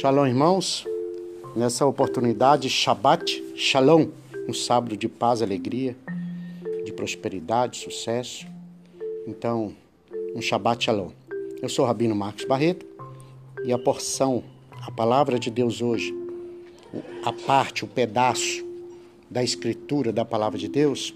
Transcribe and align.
Shalom, 0.00 0.26
irmãos. 0.26 0.84
Nessa 1.54 1.86
oportunidade, 1.86 2.68
Shabbat, 2.68 3.40
Shalom, 3.54 4.08
um 4.48 4.52
sábado 4.52 4.96
de 4.96 5.08
paz, 5.08 5.40
alegria, 5.40 5.96
de 6.84 6.92
prosperidade, 6.92 7.78
sucesso. 7.78 8.44
Então, 9.24 9.72
um 10.34 10.42
Shabbat 10.42 10.86
Shalom. 10.86 11.10
Eu 11.62 11.68
sou 11.68 11.84
o 11.84 11.86
Rabino 11.86 12.12
Marcos 12.12 12.44
Barreto 12.44 12.84
e 13.64 13.72
a 13.72 13.78
porção, 13.78 14.42
a 14.82 14.90
palavra 14.90 15.38
de 15.38 15.48
Deus 15.48 15.80
hoje, 15.80 16.12
a 17.24 17.32
parte, 17.32 17.84
o 17.84 17.86
pedaço 17.86 18.66
da 19.30 19.44
escritura 19.44 20.12
da 20.12 20.24
palavra 20.24 20.58
de 20.58 20.66
Deus 20.66 21.14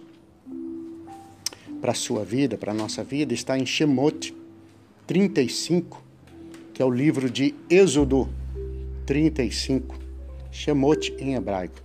para 1.81 1.91
a 1.91 1.97
sua 1.97 2.25
vida, 2.25 2.57
para 2.57 2.71
a 2.71 2.77
nossa 2.77 3.03
vida, 3.03 3.35
está 3.35 3.59
em 3.59 3.67
Shemot 3.67 4.33
35, 5.05 6.01
que 6.73 6.81
é 6.81 6.85
o 6.85 6.91
livro 6.91 7.29
de 7.29 7.57
Êxodo 7.69 8.38
35, 9.09 9.99
Shemot 10.51 11.15
em 11.19 11.35
hebraico. 11.35 11.83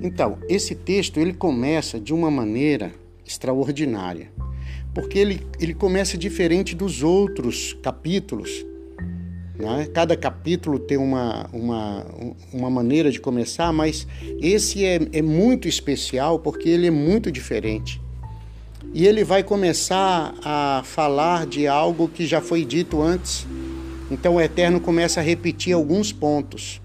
Então, 0.00 0.38
esse 0.48 0.74
texto 0.74 1.20
ele 1.20 1.34
começa 1.34 2.00
de 2.00 2.14
uma 2.14 2.30
maneira 2.30 2.92
extraordinária, 3.26 4.32
porque 4.94 5.18
ele, 5.18 5.46
ele 5.60 5.74
começa 5.74 6.16
diferente 6.16 6.74
dos 6.74 7.02
outros 7.02 7.76
capítulos. 7.82 8.64
Né? 9.54 9.86
Cada 9.92 10.16
capítulo 10.16 10.78
tem 10.78 10.96
uma, 10.96 11.46
uma, 11.52 12.06
uma 12.50 12.70
maneira 12.70 13.10
de 13.10 13.20
começar, 13.20 13.70
mas 13.70 14.06
esse 14.40 14.82
é, 14.82 14.98
é 15.12 15.20
muito 15.20 15.68
especial 15.68 16.38
porque 16.38 16.70
ele 16.70 16.86
é 16.86 16.90
muito 16.90 17.30
diferente. 17.30 18.00
E 18.94 19.06
ele 19.06 19.24
vai 19.24 19.42
começar 19.42 20.34
a 20.42 20.80
falar 20.86 21.44
de 21.44 21.66
algo 21.66 22.08
que 22.08 22.26
já 22.26 22.40
foi 22.40 22.64
dito 22.64 23.02
antes 23.02 23.46
então 24.14 24.36
o 24.36 24.40
Eterno 24.40 24.80
começa 24.80 25.18
a 25.18 25.22
repetir 25.24 25.74
alguns 25.74 26.12
pontos. 26.12 26.80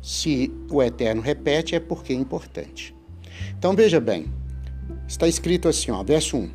Se 0.00 0.50
o 0.70 0.82
Eterno 0.82 1.20
repete, 1.20 1.74
é 1.74 1.80
porque 1.80 2.14
é 2.14 2.16
importante. 2.16 2.94
Então 3.58 3.76
veja 3.76 4.00
bem, 4.00 4.32
está 5.06 5.28
escrito 5.28 5.68
assim, 5.68 5.90
ó, 5.90 6.02
verso 6.02 6.38
1. 6.38 6.50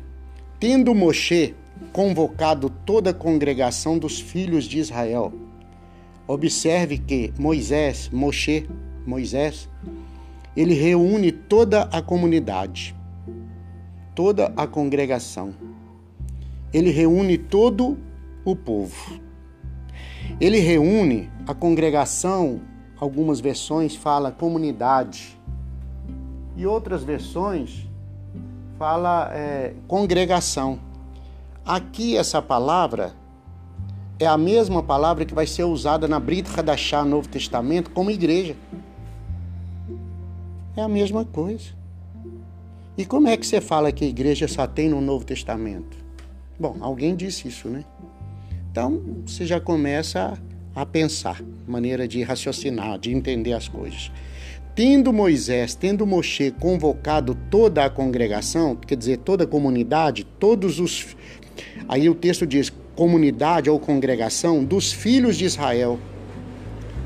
Tendo 0.58 0.92
Moshe 0.96 1.54
convocado 1.92 2.68
toda 2.68 3.10
a 3.10 3.14
congregação 3.14 3.96
dos 3.96 4.18
filhos 4.18 4.64
de 4.64 4.80
Israel, 4.80 5.32
observe 6.26 6.98
que 6.98 7.32
Moisés, 7.38 8.10
Moshe, 8.12 8.68
Moisés, 9.06 9.68
ele 10.56 10.74
reúne 10.74 11.30
toda 11.30 11.82
a 11.82 12.02
comunidade, 12.02 12.96
toda 14.12 14.52
a 14.56 14.66
congregação. 14.66 15.54
Ele 16.74 16.90
reúne 16.90 17.38
todo 17.38 17.96
o 18.44 18.56
povo. 18.56 19.27
Ele 20.40 20.58
reúne 20.58 21.30
a 21.46 21.54
congregação, 21.54 22.60
algumas 22.98 23.40
versões 23.40 23.94
fala 23.94 24.30
comunidade 24.30 25.38
e 26.56 26.66
outras 26.66 27.04
versões 27.04 27.88
fala 28.78 29.30
é, 29.32 29.74
congregação. 29.86 30.78
Aqui 31.64 32.16
essa 32.16 32.40
palavra 32.40 33.14
é 34.18 34.26
a 34.26 34.36
mesma 34.36 34.82
palavra 34.82 35.24
que 35.24 35.34
vai 35.34 35.46
ser 35.46 35.64
usada 35.64 36.08
na 36.08 36.18
Brit 36.18 36.48
Hadashah, 36.58 37.04
Novo 37.04 37.28
Testamento, 37.28 37.90
como 37.90 38.10
igreja. 38.10 38.56
É 40.76 40.82
a 40.82 40.88
mesma 40.88 41.24
coisa. 41.24 41.78
E 42.96 43.04
como 43.04 43.28
é 43.28 43.36
que 43.36 43.46
você 43.46 43.60
fala 43.60 43.92
que 43.92 44.04
a 44.04 44.08
igreja 44.08 44.48
só 44.48 44.66
tem 44.66 44.88
no 44.88 45.00
Novo 45.00 45.24
Testamento? 45.24 45.96
Bom, 46.58 46.76
alguém 46.80 47.14
disse 47.14 47.46
isso, 47.46 47.68
né? 47.68 47.84
Então 48.78 49.02
você 49.26 49.44
já 49.44 49.58
começa 49.58 50.38
a 50.72 50.86
pensar, 50.86 51.42
maneira 51.66 52.06
de 52.06 52.22
raciocinar, 52.22 52.96
de 52.96 53.12
entender 53.12 53.52
as 53.52 53.66
coisas. 53.66 54.12
Tendo 54.72 55.12
Moisés, 55.12 55.74
tendo 55.74 56.06
Moshe 56.06 56.52
convocado 56.60 57.36
toda 57.50 57.84
a 57.84 57.90
congregação, 57.90 58.76
quer 58.76 58.96
dizer, 58.96 59.16
toda 59.16 59.42
a 59.42 59.46
comunidade, 59.48 60.24
todos 60.38 60.78
os. 60.78 61.16
Aí 61.88 62.08
o 62.08 62.14
texto 62.14 62.46
diz 62.46 62.72
comunidade 62.94 63.68
ou 63.68 63.80
congregação 63.80 64.64
dos 64.64 64.92
filhos 64.92 65.36
de 65.36 65.44
Israel. 65.44 65.98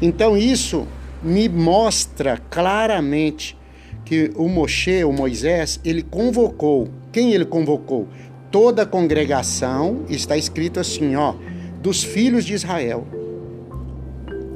Então 0.03 0.37
isso 0.37 0.87
me 1.22 1.49
mostra 1.49 2.37
claramente 2.50 3.56
que 4.05 4.31
o 4.37 4.47
Moshe, 4.47 5.05
o 5.05 5.12
Moisés, 5.12 5.81
ele 5.82 6.03
convocou. 6.03 6.91
Quem 7.11 7.32
ele 7.32 7.47
convocou? 7.47 8.09
Toda 8.50 8.82
a 8.82 8.87
congregação, 8.87 10.05
está 10.11 10.37
escrito 10.37 10.78
assim, 10.78 11.16
ó 11.16 11.34
dos 11.82 12.04
filhos 12.04 12.44
de 12.44 12.54
Israel. 12.54 13.06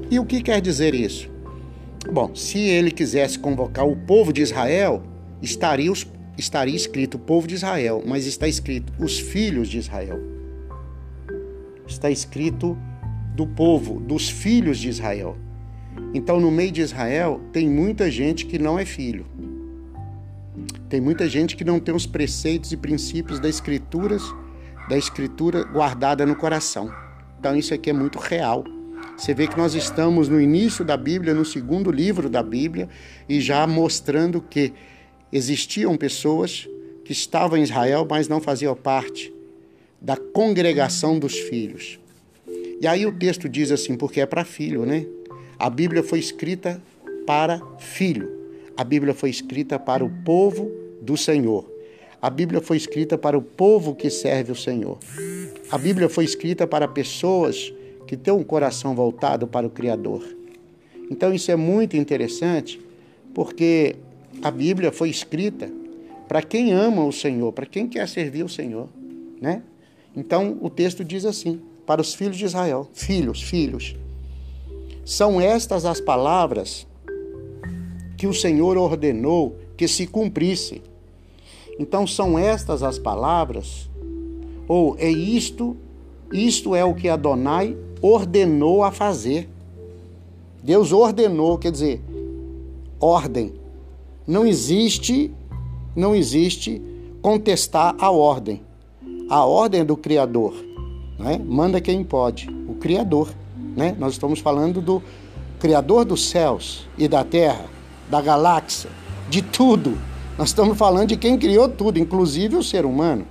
E 0.09 0.19
o 0.21 0.25
que 0.25 0.41
quer 0.41 0.61
dizer 0.61 0.95
isso? 0.95 1.29
Bom, 2.13 2.33
se 2.37 2.61
ele 2.61 2.93
quisesse 2.93 3.37
convocar 3.37 3.85
o 3.85 3.97
povo 3.97 4.33
de 4.33 4.41
Israel, 4.41 5.03
estaria, 5.43 5.91
os, 5.91 6.07
estaria 6.39 6.77
escrito 6.77 7.17
o 7.17 7.19
povo 7.19 7.49
de 7.49 7.57
Israel, 7.57 8.01
mas 8.07 8.27
está 8.27 8.47
escrito 8.47 8.93
os 9.01 9.19
filhos 9.19 9.69
de 9.69 9.79
Israel. 9.79 10.21
Está 11.85 12.09
escrito 12.09 12.79
do 13.35 13.45
povo, 13.45 13.99
dos 13.99 14.29
filhos 14.29 14.79
de 14.79 14.89
Israel. 14.89 15.37
Então, 16.15 16.39
no 16.39 16.51
meio 16.51 16.71
de 16.71 16.81
Israel, 16.81 17.41
tem 17.53 17.69
muita 17.69 18.09
gente 18.09 18.47
que 18.47 18.59
não 18.59 18.79
é 18.79 18.85
filho. 18.85 19.27
Tem 20.89 21.01
muita 21.01 21.29
gente 21.29 21.57
que 21.57 21.65
não 21.65 21.81
tem 21.81 21.93
os 21.93 22.07
preceitos 22.07 22.71
e 22.71 22.77
princípios 22.77 23.41
da 23.41 23.49
escrituras, 23.49 24.23
da 24.89 24.97
escritura 24.97 25.65
guardada 25.65 26.25
no 26.25 26.37
coração. 26.37 27.06
Então 27.47 27.57
isso 27.57 27.73
aqui 27.73 27.91
é 27.91 27.93
muito 27.93 28.19
real. 28.19 28.65
Você 29.17 29.33
vê 29.33 29.47
que 29.47 29.57
nós 29.57 29.73
estamos 29.73 30.29
no 30.29 30.41
início 30.41 30.85
da 30.85 30.97
Bíblia, 30.97 31.33
no 31.33 31.45
segundo 31.45 31.93
livro 31.93 32.29
da 32.29 32.43
Bíblia, 32.43 32.89
e 33.29 33.41
já 33.41 33.65
mostrando 33.69 34.41
que 34.41 34.73
existiam 35.33 35.97
pessoas 35.97 36.69
que 37.05 37.13
estavam 37.13 37.57
em 37.57 37.63
Israel, 37.63 38.05
mas 38.11 38.27
não 38.27 38.41
faziam 38.41 38.75
parte 38.75 39.33
da 40.03 40.17
congregação 40.17 41.21
dos 41.21 41.39
filhos. 41.39 42.01
E 42.81 42.87
aí 42.89 43.07
o 43.07 43.13
texto 43.13 43.49
diz 43.49 43.71
assim, 43.71 43.97
porque 43.97 44.21
é 44.21 44.27
para 44.27 44.45
filho, 44.45 44.85
né? 44.85 45.07
A 45.57 45.71
Bíblia 45.71 46.03
foi 46.03 46.19
escrita 46.19 46.83
para 47.25 47.63
filho. 47.79 48.29
A 48.77 48.83
Bíblia 48.83 49.15
foi 49.15 49.31
escrita 49.31 49.79
para 49.79 50.05
o 50.05 50.11
povo 50.25 50.69
do 51.01 51.17
Senhor. 51.17 51.65
A 52.21 52.29
Bíblia 52.29 52.61
foi 52.61 52.77
escrita 52.77 53.17
para 53.17 53.39
o 53.39 53.43
povo 53.43 53.95
que 53.95 54.11
serve 54.11 54.51
o 54.51 54.57
Senhor. 54.57 54.99
A 55.71 55.79
Bíblia 55.79 56.09
foi 56.09 56.25
escrita 56.25 56.67
para 56.67 56.87
pessoas 56.87 57.73
que 58.07 58.17
têm 58.17 58.33
um 58.33 58.45
coração 58.45 58.95
voltado 58.95 59.47
para 59.47 59.67
o 59.67 59.71
Criador. 59.71 60.23
Então 61.11 61.35
isso 61.35 61.51
é 61.51 61.57
muito 61.57 61.97
interessante, 61.97 62.81
porque 63.35 63.97
a 64.43 64.51
Bíblia 64.51 64.93
foi 64.93 65.11
escrita 65.11 65.71
para 66.29 66.43
quem 66.43 66.73
ama 66.73 67.05
o 67.05 67.13
Senhor, 67.13 67.53
para 67.53 67.67
quem 67.67 67.89
quer 67.89 68.09
servir 68.09 68.45
o 68.45 68.49
Senhor, 68.49 68.89
né? 69.41 69.63
Então 70.17 70.57
o 70.61 70.71
texto 70.71 71.05
diz 71.05 71.25
assim: 71.25 71.61
para 71.85 72.01
os 72.01 72.15
filhos 72.15 72.37
de 72.37 72.45
Israel, 72.45 72.89
filhos, 72.93 73.43
filhos. 73.43 73.97
São 75.05 75.41
estas 75.41 75.85
as 75.85 76.01
palavras 76.01 76.87
que 78.17 78.27
o 78.27 78.35
Senhor 78.35 78.77
ordenou 78.77 79.57
que 79.77 79.87
se 79.87 80.07
cumprissem 80.07 80.83
então 81.79 82.07
são 82.07 82.39
estas 82.39 82.83
as 82.83 82.99
palavras, 82.99 83.89
ou 84.69 84.97
é 84.99 85.09
isto, 85.11 85.77
isto 86.33 86.75
é 86.75 86.85
o 86.85 86.95
que 86.95 87.09
Adonai 87.09 87.77
ordenou 88.01 88.83
a 88.83 88.91
fazer. 88.91 89.49
Deus 90.63 90.93
ordenou, 90.93 91.59
quer 91.59 91.71
dizer, 91.71 92.03
ordem. 93.01 93.53
Não 94.27 94.45
existe, 94.45 95.33
não 95.95 96.15
existe 96.15 96.83
contestar 97.23 97.95
a 97.99 98.11
ordem. 98.11 98.61
A 99.29 99.45
ordem 99.45 99.81
é 99.81 99.85
do 99.85 99.97
Criador, 99.97 100.55
né? 101.19 101.41
Manda 101.45 101.81
quem 101.81 102.03
pode, 102.03 102.49
o 102.69 102.75
Criador, 102.75 103.33
né? 103.77 103.95
Nós 103.99 104.13
estamos 104.13 104.41
falando 104.41 104.81
do 104.81 105.03
Criador 105.59 106.05
dos 106.05 106.29
céus 106.29 106.87
e 106.99 107.09
da 107.09 107.25
terra, 107.25 107.67
da 108.11 108.21
galáxia, 108.21 108.91
de 109.29 109.43
tudo. 109.43 109.97
Nós 110.37 110.49
estamos 110.49 110.77
falando 110.77 111.09
de 111.09 111.17
quem 111.17 111.39
criou 111.39 111.69
tudo, 111.69 111.99
inclusive 111.99 112.57
o 112.57 112.63
ser 112.63 112.85
humano. 112.85 113.27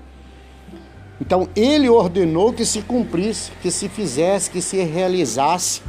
Então, 1.20 1.48
ele 1.56 1.90
ordenou 1.90 2.52
que 2.52 2.66
se 2.66 2.82
cumprisse, 2.82 3.52
que 3.62 3.72
se 3.72 3.88
fizesse, 3.88 4.50
que 4.50 4.62
se 4.62 4.84
realizasse. 4.84 5.82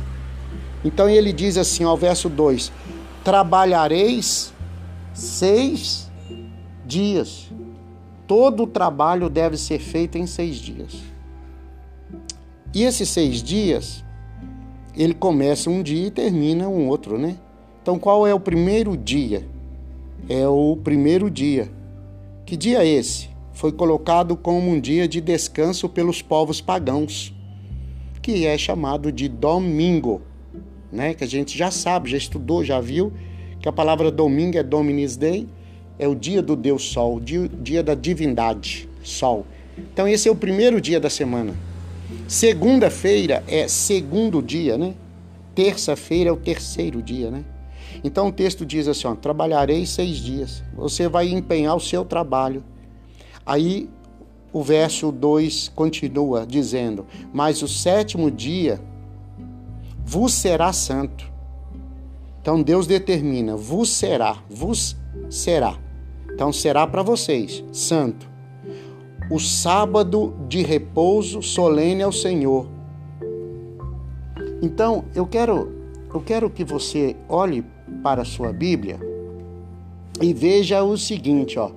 Então, 0.84 1.08
ele 1.08 1.32
diz 1.32 1.56
assim, 1.56 1.84
ao 1.84 1.96
verso 1.96 2.28
2: 2.28 2.72
Trabalhareis 3.24 4.52
seis 5.12 6.10
dias. 6.84 7.50
Todo 8.26 8.64
o 8.64 8.66
trabalho 8.66 9.28
deve 9.28 9.56
ser 9.56 9.78
feito 9.78 10.18
em 10.18 10.26
seis 10.26 10.56
dias. 10.56 10.94
E 12.74 12.82
esses 12.82 13.08
seis 13.08 13.42
dias, 13.42 14.04
ele 14.96 15.14
começa 15.14 15.70
um 15.70 15.82
dia 15.82 16.08
e 16.08 16.10
termina 16.10 16.68
um 16.68 16.88
outro, 16.88 17.18
né? 17.18 17.36
Então, 17.82 17.98
qual 17.98 18.26
é 18.26 18.34
o 18.34 18.40
primeiro 18.40 18.96
dia? 18.96 19.46
é 20.28 20.46
o 20.46 20.76
primeiro 20.76 21.30
dia. 21.30 21.70
Que 22.44 22.56
dia 22.56 22.82
é 22.82 22.86
esse? 22.86 23.28
Foi 23.56 23.72
colocado 23.72 24.36
como 24.36 24.70
um 24.70 24.78
dia 24.78 25.08
de 25.08 25.18
descanso 25.18 25.88
pelos 25.88 26.20
povos 26.20 26.60
pagãos, 26.60 27.34
que 28.20 28.44
é 28.44 28.58
chamado 28.58 29.10
de 29.10 29.30
domingo. 29.30 30.20
né? 30.92 31.14
Que 31.14 31.24
a 31.24 31.26
gente 31.26 31.56
já 31.56 31.70
sabe, 31.70 32.10
já 32.10 32.18
estudou, 32.18 32.62
já 32.62 32.78
viu 32.80 33.14
que 33.58 33.66
a 33.66 33.72
palavra 33.72 34.10
domingo 34.10 34.58
é 34.58 34.62
Dominis 34.62 35.16
Day, 35.16 35.48
é 35.98 36.06
o 36.06 36.14
dia 36.14 36.42
do 36.42 36.54
Deus 36.54 36.82
Sol, 36.82 37.18
dia, 37.18 37.48
dia 37.48 37.82
da 37.82 37.94
divindade, 37.94 38.90
Sol. 39.02 39.46
Então 39.78 40.06
esse 40.06 40.28
é 40.28 40.30
o 40.30 40.36
primeiro 40.36 40.78
dia 40.78 41.00
da 41.00 41.08
semana. 41.08 41.54
Segunda-feira 42.28 43.42
é 43.48 43.66
segundo 43.68 44.42
dia, 44.42 44.76
né? 44.76 44.94
Terça-feira 45.54 46.28
é 46.28 46.32
o 46.32 46.36
terceiro 46.36 47.00
dia, 47.00 47.30
né? 47.30 47.42
Então 48.04 48.28
o 48.28 48.32
texto 48.32 48.66
diz 48.66 48.86
assim: 48.86 49.06
ó, 49.06 49.14
trabalharei 49.14 49.86
seis 49.86 50.18
dias. 50.18 50.62
Você 50.74 51.08
vai 51.08 51.30
empenhar 51.30 51.74
o 51.74 51.80
seu 51.80 52.04
trabalho. 52.04 52.62
Aí 53.46 53.88
o 54.52 54.62
verso 54.62 55.12
2 55.12 55.68
continua 55.74 56.44
dizendo: 56.44 57.06
Mas 57.32 57.62
o 57.62 57.68
sétimo 57.68 58.30
dia 58.30 58.80
vos 60.04 60.34
será 60.34 60.72
santo. 60.72 61.30
Então 62.42 62.62
Deus 62.62 62.86
determina: 62.86 63.56
vos 63.56 63.90
será, 63.90 64.38
vos 64.50 64.96
será. 65.30 65.78
Então 66.32 66.52
será 66.52 66.86
para 66.86 67.02
vocês, 67.02 67.64
santo. 67.72 68.28
O 69.30 69.38
sábado 69.40 70.34
de 70.48 70.62
repouso 70.62 71.42
solene 71.42 72.02
ao 72.02 72.12
Senhor. 72.12 72.68
Então, 74.62 75.04
eu 75.14 75.26
quero 75.26 75.74
eu 76.14 76.20
quero 76.20 76.48
que 76.48 76.64
você 76.64 77.14
olhe 77.28 77.62
para 78.02 78.22
a 78.22 78.24
sua 78.24 78.52
Bíblia 78.52 78.98
e 80.20 80.32
veja 80.32 80.82
o 80.82 80.96
seguinte, 80.96 81.58
ó. 81.58 81.70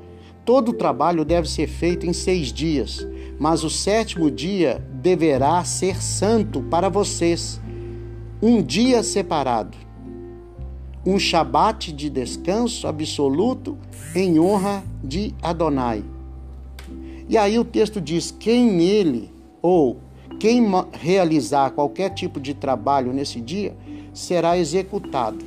Todo 0.50 0.74
trabalho 0.74 1.24
deve 1.24 1.48
ser 1.48 1.68
feito 1.68 2.08
em 2.08 2.12
seis 2.12 2.52
dias, 2.52 3.08
mas 3.38 3.64
o 3.64 3.70
sétimo 3.70 4.32
dia 4.32 4.84
deverá 4.92 5.64
ser 5.64 6.02
santo 6.02 6.64
para 6.64 6.90
vocês, 6.90 7.62
um 8.42 8.60
dia 8.60 9.04
separado, 9.04 9.78
um 11.06 11.20
shabat 11.20 11.94
de 11.94 12.10
descanso 12.10 12.88
absoluto 12.88 13.78
em 14.16 14.40
honra 14.40 14.84
de 15.04 15.36
Adonai. 15.40 16.04
E 17.30 17.38
aí 17.38 17.60
o 17.60 17.64
texto 17.64 18.02
diz: 18.02 18.32
quem 18.32 18.72
nele 18.72 19.32
ou 19.62 20.00
quem 20.40 20.66
realizar 20.94 21.70
qualquer 21.74 22.10
tipo 22.10 22.40
de 22.40 22.56
trabalho 22.56 23.14
nesse 23.14 23.40
dia 23.40 23.78
será 24.12 24.58
executado. 24.58 25.46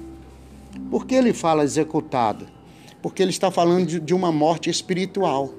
Por 0.89 1.07
que 1.07 1.17
ele 1.17 1.33
fala 1.33 1.65
executado? 1.65 2.62
Porque 3.03 3.23
ele 3.23 3.31
está 3.31 3.51
falando 3.51 3.87
de, 3.87 4.01
de 4.01 4.15
uma 4.15 4.31
morte 4.31 4.71
espiritual. 4.71 5.53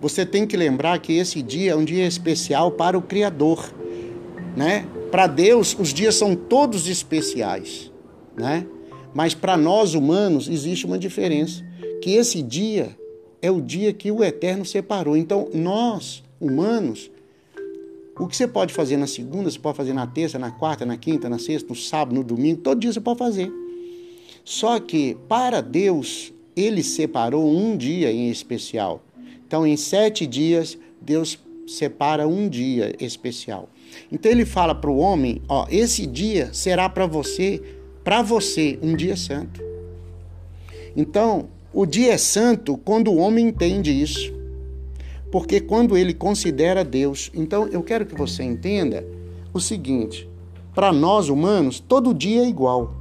Você 0.00 0.26
tem 0.26 0.46
que 0.46 0.56
lembrar 0.56 0.98
que 0.98 1.12
esse 1.12 1.40
dia 1.42 1.72
é 1.72 1.76
um 1.76 1.84
dia 1.84 2.06
especial 2.06 2.72
para 2.72 2.98
o 2.98 3.02
Criador, 3.02 3.72
né? 4.56 4.86
Para 5.10 5.26
Deus, 5.26 5.76
os 5.78 5.92
dias 5.92 6.14
são 6.14 6.34
todos 6.34 6.88
especiais, 6.88 7.90
né? 8.36 8.66
Mas 9.14 9.34
para 9.34 9.56
nós 9.56 9.94
humanos 9.94 10.48
existe 10.48 10.86
uma 10.86 10.98
diferença, 10.98 11.64
que 12.00 12.12
esse 12.12 12.42
dia 12.42 12.96
é 13.40 13.50
o 13.50 13.60
dia 13.60 13.92
que 13.92 14.10
o 14.10 14.22
Eterno 14.24 14.64
separou. 14.64 15.16
Então, 15.16 15.48
nós, 15.52 16.22
humanos, 16.40 17.10
o 18.18 18.26
que 18.26 18.36
você 18.36 18.46
pode 18.46 18.72
fazer 18.72 18.96
na 18.96 19.06
segunda, 19.06 19.50
você 19.50 19.58
pode 19.58 19.76
fazer 19.76 19.92
na 19.92 20.06
terça, 20.06 20.38
na 20.38 20.50
quarta, 20.50 20.86
na 20.86 20.96
quinta, 20.96 21.28
na 21.28 21.38
sexta, 21.38 21.68
no 21.68 21.74
sábado, 21.74 22.14
no 22.14 22.22
domingo, 22.22 22.60
todo 22.60 22.80
dia 22.80 22.92
você 22.92 23.00
pode 23.00 23.18
fazer. 23.18 23.50
Só 24.44 24.78
que 24.78 25.16
para 25.28 25.60
Deus, 25.60 26.32
Ele 26.56 26.82
separou 26.82 27.50
um 27.50 27.76
dia 27.76 28.12
em 28.12 28.30
especial. 28.30 29.02
Então, 29.46 29.66
em 29.66 29.76
sete 29.76 30.26
dias, 30.26 30.78
Deus 31.00 31.38
separa 31.66 32.26
um 32.26 32.48
dia 32.48 32.94
especial. 33.00 33.68
Então 34.10 34.30
ele 34.30 34.44
fala 34.44 34.74
para 34.74 34.90
o 34.90 34.98
homem, 34.98 35.42
ó, 35.48 35.66
esse 35.70 36.06
dia 36.06 36.50
será 36.52 36.88
para 36.88 37.06
você, 37.06 37.62
para 38.02 38.22
você, 38.22 38.78
um 38.82 38.94
dia 38.94 39.16
santo. 39.16 39.62
Então, 40.96 41.48
o 41.72 41.86
dia 41.86 42.12
é 42.12 42.18
santo 42.18 42.76
quando 42.76 43.10
o 43.10 43.16
homem 43.16 43.48
entende 43.48 43.90
isso. 43.90 44.32
Porque 45.30 45.60
quando 45.60 45.96
ele 45.96 46.12
considera 46.12 46.84
Deus. 46.84 47.30
Então, 47.32 47.66
eu 47.68 47.82
quero 47.82 48.04
que 48.04 48.14
você 48.14 48.42
entenda 48.42 49.06
o 49.52 49.60
seguinte: 49.60 50.28
para 50.74 50.92
nós 50.92 51.28
humanos, 51.28 51.80
todo 51.80 52.12
dia 52.12 52.42
é 52.42 52.48
igual, 52.48 52.94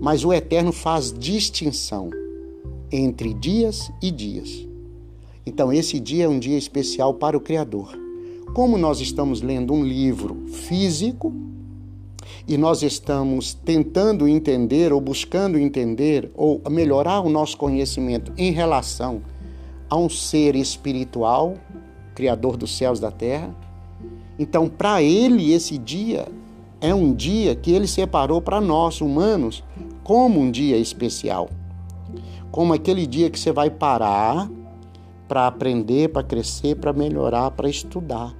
mas 0.00 0.24
o 0.24 0.32
Eterno 0.32 0.72
faz 0.72 1.12
distinção 1.12 2.10
entre 2.92 3.32
dias 3.32 3.90
e 4.02 4.10
dias. 4.10 4.66
Então, 5.46 5.72
esse 5.72 5.98
dia 5.98 6.24
é 6.26 6.28
um 6.28 6.38
dia 6.38 6.58
especial 6.58 7.14
para 7.14 7.36
o 7.36 7.40
Criador. 7.40 7.98
Como 8.54 8.76
nós 8.76 9.00
estamos 9.00 9.40
lendo 9.40 9.72
um 9.72 9.82
livro 9.82 10.44
físico, 10.46 11.32
e 12.46 12.56
nós 12.56 12.82
estamos 12.82 13.54
tentando 13.54 14.26
entender 14.26 14.92
ou 14.92 15.00
buscando 15.00 15.58
entender 15.58 16.30
ou 16.34 16.60
melhorar 16.70 17.20
o 17.20 17.30
nosso 17.30 17.56
conhecimento 17.56 18.32
em 18.36 18.50
relação 18.50 19.22
a 19.88 19.96
um 19.96 20.08
ser 20.08 20.56
espiritual, 20.56 21.54
criador 22.14 22.56
dos 22.56 22.76
céus 22.76 22.98
e 22.98 23.02
da 23.02 23.10
terra. 23.10 23.54
Então, 24.38 24.68
para 24.68 25.02
ele 25.02 25.52
esse 25.52 25.78
dia 25.78 26.26
é 26.80 26.94
um 26.94 27.12
dia 27.12 27.54
que 27.54 27.70
ele 27.70 27.86
separou 27.86 28.40
para 28.40 28.60
nós 28.60 29.00
humanos 29.00 29.62
como 30.02 30.40
um 30.40 30.50
dia 30.50 30.76
especial. 30.76 31.48
Como 32.52 32.72
aquele 32.72 33.06
dia 33.06 33.28
que 33.28 33.40
você 33.40 33.50
vai 33.50 33.68
parar 33.68 34.48
para 35.26 35.48
aprender, 35.48 36.10
para 36.10 36.22
crescer, 36.22 36.76
para 36.76 36.92
melhorar, 36.92 37.50
para 37.50 37.68
estudar 37.68 38.32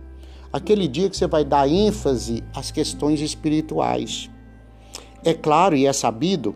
aquele 0.52 0.86
dia 0.86 1.08
que 1.08 1.16
você 1.16 1.26
vai 1.26 1.44
dar 1.44 1.68
ênfase 1.68 2.44
às 2.54 2.70
questões 2.70 3.20
espirituais. 3.20 4.28
É 5.24 5.32
claro 5.32 5.74
e 5.74 5.86
é 5.86 5.92
sabido 5.92 6.54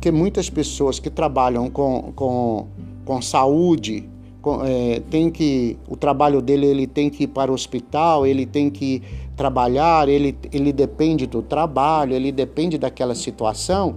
que 0.00 0.10
muitas 0.10 0.48
pessoas 0.48 0.98
que 0.98 1.10
trabalham 1.10 1.68
com, 1.68 2.12
com, 2.14 2.68
com 3.04 3.22
saúde, 3.22 4.08
com, 4.40 4.64
é, 4.64 5.00
tem 5.10 5.30
que 5.30 5.76
o 5.88 5.96
trabalho 5.96 6.40
dele 6.40 6.66
ele 6.66 6.86
tem 6.86 7.10
que 7.10 7.24
ir 7.24 7.28
para 7.28 7.50
o 7.50 7.54
hospital, 7.54 8.26
ele 8.26 8.46
tem 8.46 8.70
que 8.70 9.02
trabalhar, 9.36 10.08
ele, 10.08 10.36
ele 10.52 10.72
depende 10.72 11.26
do 11.26 11.42
trabalho, 11.42 12.14
ele 12.14 12.30
depende 12.30 12.78
daquela 12.78 13.14
situação. 13.14 13.96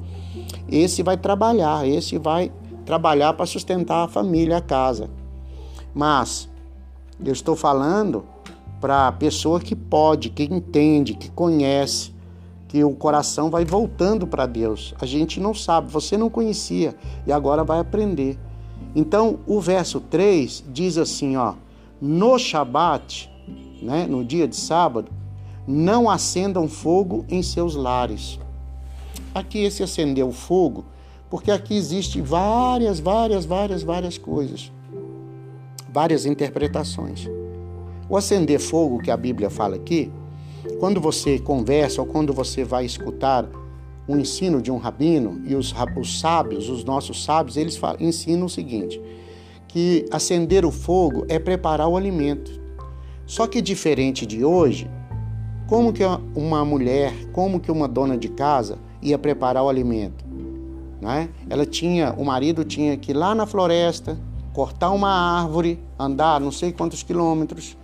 Esse 0.67 1.03
vai 1.03 1.17
trabalhar, 1.17 1.87
esse 1.87 2.17
vai 2.17 2.51
trabalhar 2.85 3.33
para 3.33 3.45
sustentar 3.45 4.05
a 4.05 4.07
família, 4.07 4.57
a 4.57 4.61
casa. 4.61 5.09
Mas 5.93 6.49
eu 7.23 7.33
estou 7.33 7.55
falando 7.55 8.25
para 8.79 9.07
a 9.07 9.11
pessoa 9.11 9.59
que 9.59 9.75
pode, 9.75 10.29
que 10.29 10.43
entende, 10.43 11.13
que 11.13 11.29
conhece, 11.31 12.13
que 12.67 12.83
o 12.83 12.91
coração 12.91 13.49
vai 13.49 13.65
voltando 13.65 14.27
para 14.27 14.45
Deus. 14.45 14.93
A 14.99 15.05
gente 15.05 15.39
não 15.39 15.53
sabe, 15.53 15.91
você 15.91 16.17
não 16.17 16.29
conhecia 16.29 16.95
e 17.25 17.31
agora 17.31 17.63
vai 17.63 17.79
aprender. 17.79 18.37
Então, 18.95 19.39
o 19.47 19.59
verso 19.59 19.99
3 19.99 20.65
diz 20.71 20.97
assim, 20.97 21.35
ó: 21.35 21.53
No 22.01 22.37
Shabat, 22.37 23.29
né, 23.81 24.05
no 24.07 24.23
dia 24.23 24.47
de 24.47 24.55
sábado, 24.55 25.11
não 25.67 26.09
acendam 26.09 26.67
fogo 26.67 27.25
em 27.29 27.41
seus 27.41 27.75
lares. 27.75 28.39
Aqui 29.33 29.59
esse 29.59 29.83
acendeu 29.83 30.31
fogo, 30.31 30.85
porque 31.35 31.51
aqui 31.51 31.75
existe 31.75 32.21
várias, 32.21 33.01
várias, 33.01 33.43
várias, 33.43 33.83
várias 33.83 34.17
coisas. 34.17 34.71
Várias 35.89 36.25
interpretações. 36.25 37.27
O 38.07 38.15
acender 38.15 38.57
fogo 38.57 38.99
que 38.99 39.11
a 39.11 39.17
Bíblia 39.17 39.49
fala 39.49 39.75
aqui, 39.75 40.09
quando 40.79 41.01
você 41.01 41.37
conversa 41.37 41.99
ou 41.99 42.07
quando 42.07 42.31
você 42.31 42.63
vai 42.63 42.85
escutar 42.85 43.45
o 44.07 44.15
ensino 44.15 44.61
de 44.61 44.71
um 44.71 44.77
rabino 44.77 45.41
e 45.45 45.55
os, 45.55 45.75
os 45.97 46.21
sábios, 46.21 46.69
os 46.69 46.85
nossos 46.85 47.21
sábios, 47.21 47.57
eles 47.57 47.75
falam, 47.75 47.97
ensinam 47.99 48.45
o 48.45 48.49
seguinte: 48.49 49.01
que 49.67 50.05
acender 50.11 50.63
o 50.63 50.71
fogo 50.71 51.25
é 51.27 51.37
preparar 51.37 51.89
o 51.89 51.97
alimento. 51.97 52.61
Só 53.25 53.45
que 53.45 53.61
diferente 53.61 54.25
de 54.25 54.45
hoje, 54.45 54.89
como 55.67 55.91
que 55.91 56.03
uma 56.33 56.63
mulher, 56.63 57.11
como 57.33 57.59
que 57.59 57.73
uma 57.73 57.89
dona 57.89 58.17
de 58.17 58.29
casa 58.29 58.79
ia 59.01 59.17
preparar 59.17 59.65
o 59.65 59.67
alimento? 59.67 60.24
Né? 61.05 61.29
Ela 61.47 61.67
tinha, 61.67 62.15
o 62.17 62.25
marido 62.25 62.65
tinha 62.65 62.97
que 62.97 63.11
ir 63.11 63.13
lá 63.13 63.35
na 63.35 63.45
floresta, 63.45 64.17
cortar 64.51 64.89
uma 64.89 65.07
árvore, 65.07 65.79
andar 65.99 66.41
não 66.41 66.51
sei 66.51 66.71
quantos 66.71 67.03
quilômetros, 67.03 67.77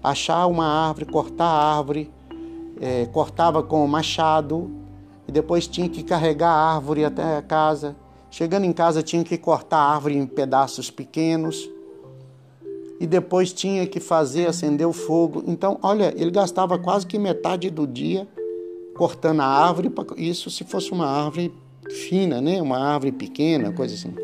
achar 0.00 0.46
uma 0.46 0.64
árvore, 0.64 1.06
cortar 1.06 1.44
a 1.44 1.76
árvore, 1.76 2.08
é, 2.80 3.06
cortava 3.06 3.64
com 3.64 3.84
o 3.84 3.88
machado 3.88 4.70
e 5.26 5.32
depois 5.32 5.66
tinha 5.66 5.88
que 5.88 6.04
carregar 6.04 6.50
a 6.50 6.74
árvore 6.76 7.04
até 7.04 7.36
a 7.36 7.42
casa. 7.42 7.96
Chegando 8.30 8.64
em 8.64 8.72
casa 8.72 9.02
tinha 9.02 9.24
que 9.24 9.36
cortar 9.36 9.78
a 9.78 9.94
árvore 9.94 10.16
em 10.16 10.24
pedaços 10.24 10.88
pequenos 10.88 11.68
e 13.00 13.08
depois 13.08 13.52
tinha 13.52 13.88
que 13.88 13.98
fazer 13.98 14.46
acender 14.46 14.86
o 14.86 14.92
fogo. 14.92 15.42
Então, 15.48 15.80
olha, 15.82 16.14
ele 16.16 16.30
gastava 16.30 16.78
quase 16.78 17.08
que 17.08 17.18
metade 17.18 17.70
do 17.70 17.88
dia 17.88 18.28
cortando 18.94 19.40
a 19.40 19.46
árvore, 19.46 19.90
isso 20.16 20.48
se 20.48 20.62
fosse 20.62 20.92
uma 20.92 21.06
árvore 21.06 21.52
fina, 21.92 22.40
né? 22.40 22.60
Uma 22.60 22.78
árvore 22.78 23.12
pequena, 23.12 23.72
coisa 23.72 23.94
assim. 23.94 24.14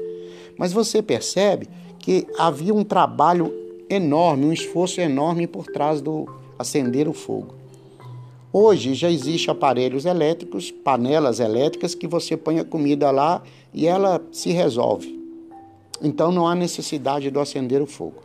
Mas 0.56 0.72
você 0.72 1.02
percebe 1.02 1.68
que 1.98 2.26
havia 2.38 2.74
um 2.74 2.84
trabalho 2.84 3.54
enorme, 3.88 4.46
um 4.46 4.52
esforço 4.52 5.00
enorme 5.00 5.46
por 5.46 5.66
trás 5.66 6.00
do 6.00 6.26
acender 6.58 7.08
o 7.08 7.12
fogo. 7.12 7.54
Hoje 8.52 8.94
já 8.94 9.10
existem 9.10 9.52
aparelhos 9.52 10.04
elétricos, 10.04 10.70
panelas 10.70 11.38
elétricas 11.38 11.94
que 11.94 12.06
você 12.06 12.36
põe 12.36 12.58
a 12.58 12.64
comida 12.64 13.10
lá 13.10 13.42
e 13.72 13.86
ela 13.86 14.20
se 14.32 14.50
resolve. 14.50 15.18
Então 16.02 16.32
não 16.32 16.46
há 16.46 16.54
necessidade 16.54 17.30
de 17.30 17.38
acender 17.38 17.82
o 17.82 17.86
fogo. 17.86 18.22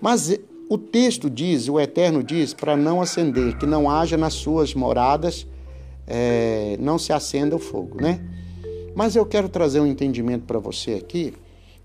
Mas 0.00 0.38
o 0.68 0.78
texto 0.78 1.28
diz, 1.28 1.68
o 1.68 1.78
Eterno 1.78 2.22
diz, 2.22 2.54
para 2.54 2.76
não 2.76 3.00
acender, 3.00 3.56
que 3.58 3.66
não 3.66 3.90
haja 3.90 4.16
nas 4.16 4.34
suas 4.34 4.74
moradas, 4.74 5.46
é, 6.06 6.76
não 6.80 6.98
se 6.98 7.12
acenda 7.12 7.56
o 7.56 7.58
fogo, 7.58 8.00
né? 8.00 8.20
Mas 8.94 9.16
eu 9.16 9.24
quero 9.24 9.48
trazer 9.48 9.80
um 9.80 9.86
entendimento 9.86 10.44
para 10.44 10.58
você 10.58 10.94
aqui, 10.94 11.34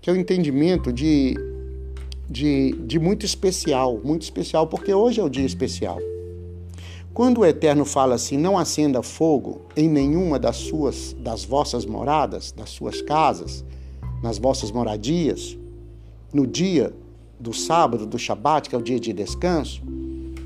que 0.00 0.10
é 0.10 0.12
um 0.12 0.16
entendimento 0.16 0.92
de, 0.92 1.34
de, 2.28 2.72
de 2.72 2.98
muito 2.98 3.24
especial, 3.24 3.98
muito 4.04 4.22
especial, 4.22 4.66
porque 4.66 4.92
hoje 4.92 5.20
é 5.20 5.24
o 5.24 5.28
dia 5.28 5.46
especial. 5.46 5.98
Quando 7.14 7.38
o 7.38 7.46
Eterno 7.46 7.84
fala 7.84 8.14
assim, 8.14 8.36
não 8.36 8.56
acenda 8.58 9.02
fogo 9.02 9.62
em 9.76 9.88
nenhuma 9.88 10.38
das 10.38 10.56
suas, 10.56 11.14
das 11.18 11.44
vossas 11.44 11.84
moradas, 11.84 12.52
das 12.52 12.70
suas 12.70 13.02
casas, 13.02 13.64
nas 14.22 14.38
vossas 14.38 14.70
moradias, 14.70 15.58
no 16.32 16.46
dia 16.46 16.94
do 17.40 17.52
sábado, 17.52 18.06
do 18.06 18.18
Shabat, 18.18 18.68
que 18.68 18.74
é 18.74 18.78
o 18.78 18.82
dia 18.82 19.00
de 19.00 19.12
descanso, 19.12 19.82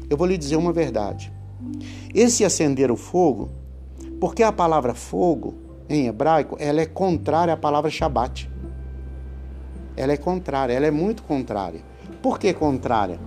eu 0.09 0.17
vou 0.17 0.27
lhe 0.27 0.39
dizer 0.39 0.57
uma 0.57 0.73
verdade. 0.73 1.33
Esse 2.15 2.45
acender 2.45 2.91
o 2.91 2.97
fogo, 2.97 3.51
porque 4.21 4.43
a 4.43 4.53
palavra 4.53 4.95
fogo 4.95 5.55
em 5.89 6.07
hebraico, 6.07 6.57
ela 6.59 6.81
é 6.81 6.87
contrária 6.87 7.55
à 7.55 7.57
palavra 7.57 7.91
Shabat. 7.91 8.51
Ela 9.97 10.13
é 10.13 10.17
contrária, 10.17 10.73
ela 10.73 10.87
é 10.87 10.91
muito 10.91 11.23
contrária. 11.23 11.81
Por 12.23 12.39
que 12.39 12.53
contrária? 12.55 13.21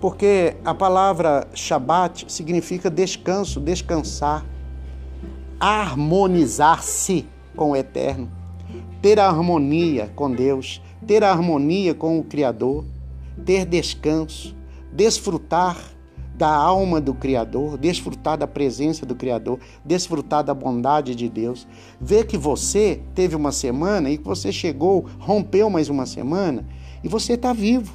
Porque 0.00 0.56
a 0.64 0.74
palavra 0.74 1.46
Shabat 1.54 2.30
significa 2.32 2.90
descanso, 2.90 3.60
descansar, 3.60 4.44
harmonizar-se 5.60 7.26
com 7.56 7.72
o 7.72 7.76
eterno, 7.76 8.30
ter 9.02 9.18
harmonia 9.18 10.10
com 10.14 10.30
Deus, 10.30 10.80
ter 11.06 11.24
harmonia 11.24 11.94
com 11.94 12.18
o 12.18 12.24
Criador, 12.24 12.84
ter 13.44 13.64
descanso, 13.64 14.56
desfrutar 14.92 15.76
da 16.38 16.48
alma 16.48 17.00
do 17.00 17.12
Criador, 17.12 17.76
desfrutar 17.76 18.38
da 18.38 18.46
presença 18.46 19.04
do 19.04 19.16
Criador, 19.16 19.58
desfrutar 19.84 20.44
da 20.44 20.54
bondade 20.54 21.12
de 21.16 21.28
Deus. 21.28 21.66
Ver 22.00 22.26
que 22.28 22.38
você 22.38 23.00
teve 23.12 23.34
uma 23.34 23.50
semana 23.50 24.08
e 24.08 24.16
que 24.16 24.24
você 24.24 24.52
chegou, 24.52 25.04
rompeu 25.18 25.68
mais 25.68 25.88
uma 25.88 26.06
semana 26.06 26.64
e 27.02 27.08
você 27.08 27.32
está 27.32 27.52
vivo. 27.52 27.92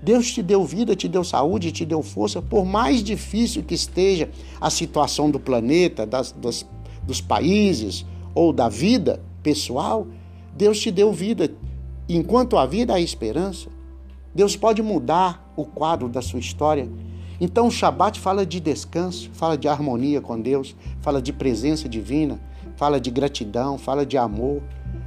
Deus 0.00 0.30
te 0.30 0.40
deu 0.40 0.64
vida, 0.64 0.94
te 0.94 1.08
deu 1.08 1.24
saúde, 1.24 1.72
te 1.72 1.84
deu 1.84 2.00
força, 2.00 2.40
por 2.40 2.64
mais 2.64 3.02
difícil 3.02 3.64
que 3.64 3.74
esteja 3.74 4.30
a 4.60 4.70
situação 4.70 5.28
do 5.28 5.40
planeta, 5.40 6.06
das, 6.06 6.30
dos, 6.30 6.64
dos 7.02 7.20
países 7.20 8.06
ou 8.32 8.52
da 8.52 8.68
vida 8.68 9.20
pessoal, 9.42 10.06
Deus 10.56 10.78
te 10.78 10.92
deu 10.92 11.12
vida. 11.12 11.50
Enquanto 12.08 12.56
há 12.56 12.64
vida, 12.64 12.94
há 12.94 13.00
esperança. 13.00 13.68
Deus 14.32 14.54
pode 14.54 14.80
mudar 14.80 15.52
o 15.56 15.64
quadro 15.64 16.08
da 16.08 16.22
sua 16.22 16.38
história 16.38 16.88
então 17.40 17.68
o 17.68 17.70
Shabat 17.70 18.18
fala 18.18 18.44
de 18.44 18.58
descanso, 18.58 19.30
fala 19.32 19.56
de 19.56 19.68
harmonia 19.68 20.20
com 20.20 20.40
Deus, 20.40 20.74
fala 21.00 21.22
de 21.22 21.32
presença 21.32 21.88
divina, 21.88 22.40
fala 22.76 23.00
de 23.00 23.10
gratidão, 23.10 23.78
fala 23.78 24.04
de 24.04 24.18
amor, 24.18 24.62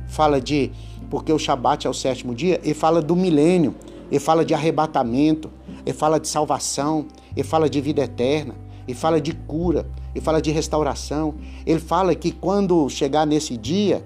fala 0.07 0.39
de. 0.39 0.71
Porque 1.09 1.33
o 1.33 1.39
Shabat 1.39 1.85
é 1.85 1.89
o 1.89 1.93
sétimo 1.93 2.33
dia, 2.33 2.59
e 2.63 2.73
fala 2.73 3.01
do 3.01 3.17
milênio, 3.17 3.75
e 4.09 4.17
fala 4.17 4.45
de 4.45 4.53
arrebatamento, 4.53 5.51
e 5.85 5.91
fala 5.91 6.19
de 6.19 6.27
salvação, 6.29 7.05
e 7.35 7.43
fala 7.43 7.69
de 7.69 7.81
vida 7.81 8.01
eterna, 8.01 8.55
e 8.88 8.93
fala 8.93 9.19
de 9.19 9.33
cura, 9.33 9.85
e 10.15 10.21
fala 10.21 10.41
de 10.41 10.51
restauração. 10.51 11.35
Ele 11.65 11.81
fala 11.81 12.15
que 12.15 12.31
quando 12.31 12.88
chegar 12.89 13.27
nesse 13.27 13.57
dia, 13.57 14.05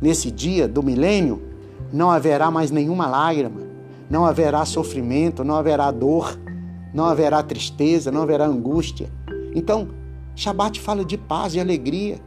nesse 0.00 0.30
dia 0.30 0.68
do 0.68 0.80
milênio, 0.80 1.42
não 1.92 2.08
haverá 2.08 2.52
mais 2.52 2.70
nenhuma 2.70 3.08
lágrima, 3.08 3.62
não 4.08 4.24
haverá 4.24 4.64
sofrimento, 4.64 5.42
não 5.42 5.56
haverá 5.56 5.90
dor 5.90 6.38
não 6.92 7.04
haverá 7.04 7.42
tristeza, 7.42 8.10
não 8.10 8.22
haverá 8.22 8.46
angústia. 8.46 9.10
Então, 9.54 9.88
Shabat 10.34 10.80
fala 10.80 11.04
de 11.04 11.16
paz 11.18 11.54
e 11.54 11.60
alegria. 11.60 12.18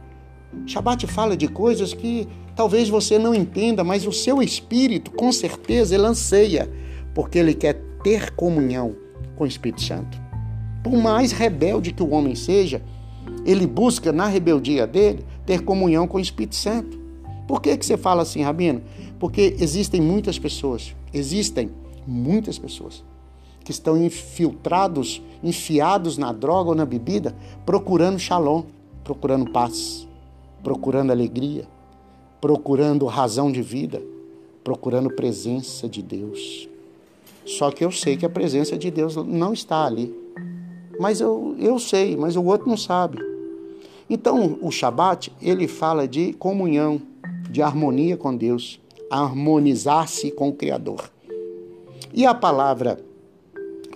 Shabat 0.66 1.06
fala 1.06 1.36
de 1.36 1.48
coisas 1.48 1.94
que 1.94 2.28
talvez 2.54 2.88
você 2.88 3.18
não 3.18 3.34
entenda, 3.34 3.82
mas 3.82 4.06
o 4.06 4.12
seu 4.12 4.42
espírito, 4.42 5.10
com 5.10 5.32
certeza, 5.32 5.94
ele 5.94 6.04
anseia, 6.04 6.70
porque 7.14 7.38
ele 7.38 7.54
quer 7.54 7.80
ter 8.02 8.32
comunhão 8.32 8.94
com 9.36 9.44
o 9.44 9.46
Espírito 9.46 9.82
Santo. 9.82 10.20
Por 10.82 10.94
mais 10.94 11.32
rebelde 11.32 11.92
que 11.92 12.02
o 12.02 12.10
homem 12.10 12.34
seja, 12.34 12.82
ele 13.46 13.66
busca 13.66 14.12
na 14.12 14.26
rebeldia 14.26 14.86
dele 14.86 15.24
ter 15.46 15.62
comunhão 15.62 16.06
com 16.06 16.18
o 16.18 16.20
Espírito 16.20 16.56
Santo. 16.56 17.00
Por 17.46 17.60
que, 17.60 17.76
que 17.76 17.86
você 17.86 17.96
fala 17.96 18.22
assim, 18.22 18.42
Rabino? 18.42 18.82
Porque 19.18 19.56
existem 19.58 20.00
muitas 20.00 20.38
pessoas, 20.38 20.94
existem 21.12 21.70
muitas 22.06 22.58
pessoas 22.58 23.04
que 23.64 23.70
estão 23.70 23.96
infiltrados, 23.96 25.22
enfiados 25.42 26.18
na 26.18 26.32
droga 26.32 26.70
ou 26.70 26.74
na 26.74 26.84
bebida, 26.84 27.34
procurando 27.64 28.18
shalom, 28.18 28.64
procurando 29.04 29.50
paz, 29.50 30.06
procurando 30.62 31.10
alegria, 31.10 31.66
procurando 32.40 33.06
razão 33.06 33.50
de 33.50 33.62
vida, 33.62 34.02
procurando 34.64 35.10
presença 35.10 35.88
de 35.88 36.02
Deus. 36.02 36.68
Só 37.44 37.70
que 37.70 37.84
eu 37.84 37.90
sei 37.90 38.16
que 38.16 38.26
a 38.26 38.30
presença 38.30 38.76
de 38.76 38.90
Deus 38.90 39.16
não 39.16 39.52
está 39.52 39.84
ali. 39.84 40.14
Mas 40.98 41.20
eu, 41.20 41.56
eu 41.58 41.78
sei, 41.78 42.16
mas 42.16 42.36
o 42.36 42.44
outro 42.44 42.68
não 42.68 42.76
sabe. 42.76 43.18
Então, 44.08 44.58
o 44.60 44.70
Shabat, 44.70 45.32
ele 45.40 45.66
fala 45.66 46.06
de 46.06 46.32
comunhão, 46.34 47.00
de 47.50 47.62
harmonia 47.62 48.16
com 48.16 48.36
Deus, 48.36 48.80
harmonizar-se 49.10 50.30
com 50.30 50.48
o 50.48 50.52
Criador. 50.52 51.10
E 52.12 52.26
a 52.26 52.34
palavra 52.34 52.98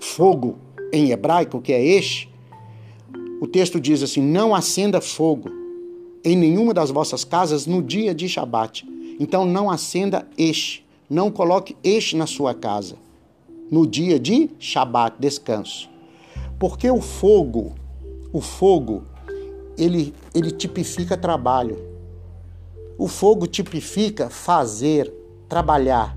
fogo 0.01 0.57
em 0.93 1.11
hebraico, 1.11 1.61
que 1.61 1.73
é 1.73 1.85
este, 1.85 2.29
o 3.41 3.47
texto 3.47 3.81
diz 3.81 4.03
assim: 4.03 4.23
Não 4.23 4.55
acenda 4.55 5.01
fogo 5.01 5.51
em 6.25 6.37
nenhuma 6.37 6.73
das 6.73 6.91
vossas 6.91 7.25
casas 7.25 7.67
no 7.67 7.83
dia 7.83 8.15
de 8.15 8.29
Shabat. 8.29 8.87
Então 9.19 9.45
não 9.45 9.71
acenda 9.71 10.29
este, 10.37 10.85
não 11.09 11.31
coloque 11.31 11.77
este 11.83 12.17
na 12.17 12.27
sua 12.27 12.55
casa 12.55 12.97
no 13.71 13.87
dia 13.87 14.19
de 14.19 14.51
Shabat, 14.59 15.17
descanso. 15.19 15.89
Porque 16.59 16.91
o 16.91 17.01
fogo, 17.01 17.75
o 18.33 18.41
fogo, 18.41 19.03
ele, 19.77 20.15
ele 20.35 20.51
tipifica 20.51 21.17
trabalho. 21.17 21.77
O 22.99 23.09
fogo 23.09 23.47
tipifica 23.47 24.31
fazer, 24.31 25.13
trabalhar. 25.49 26.17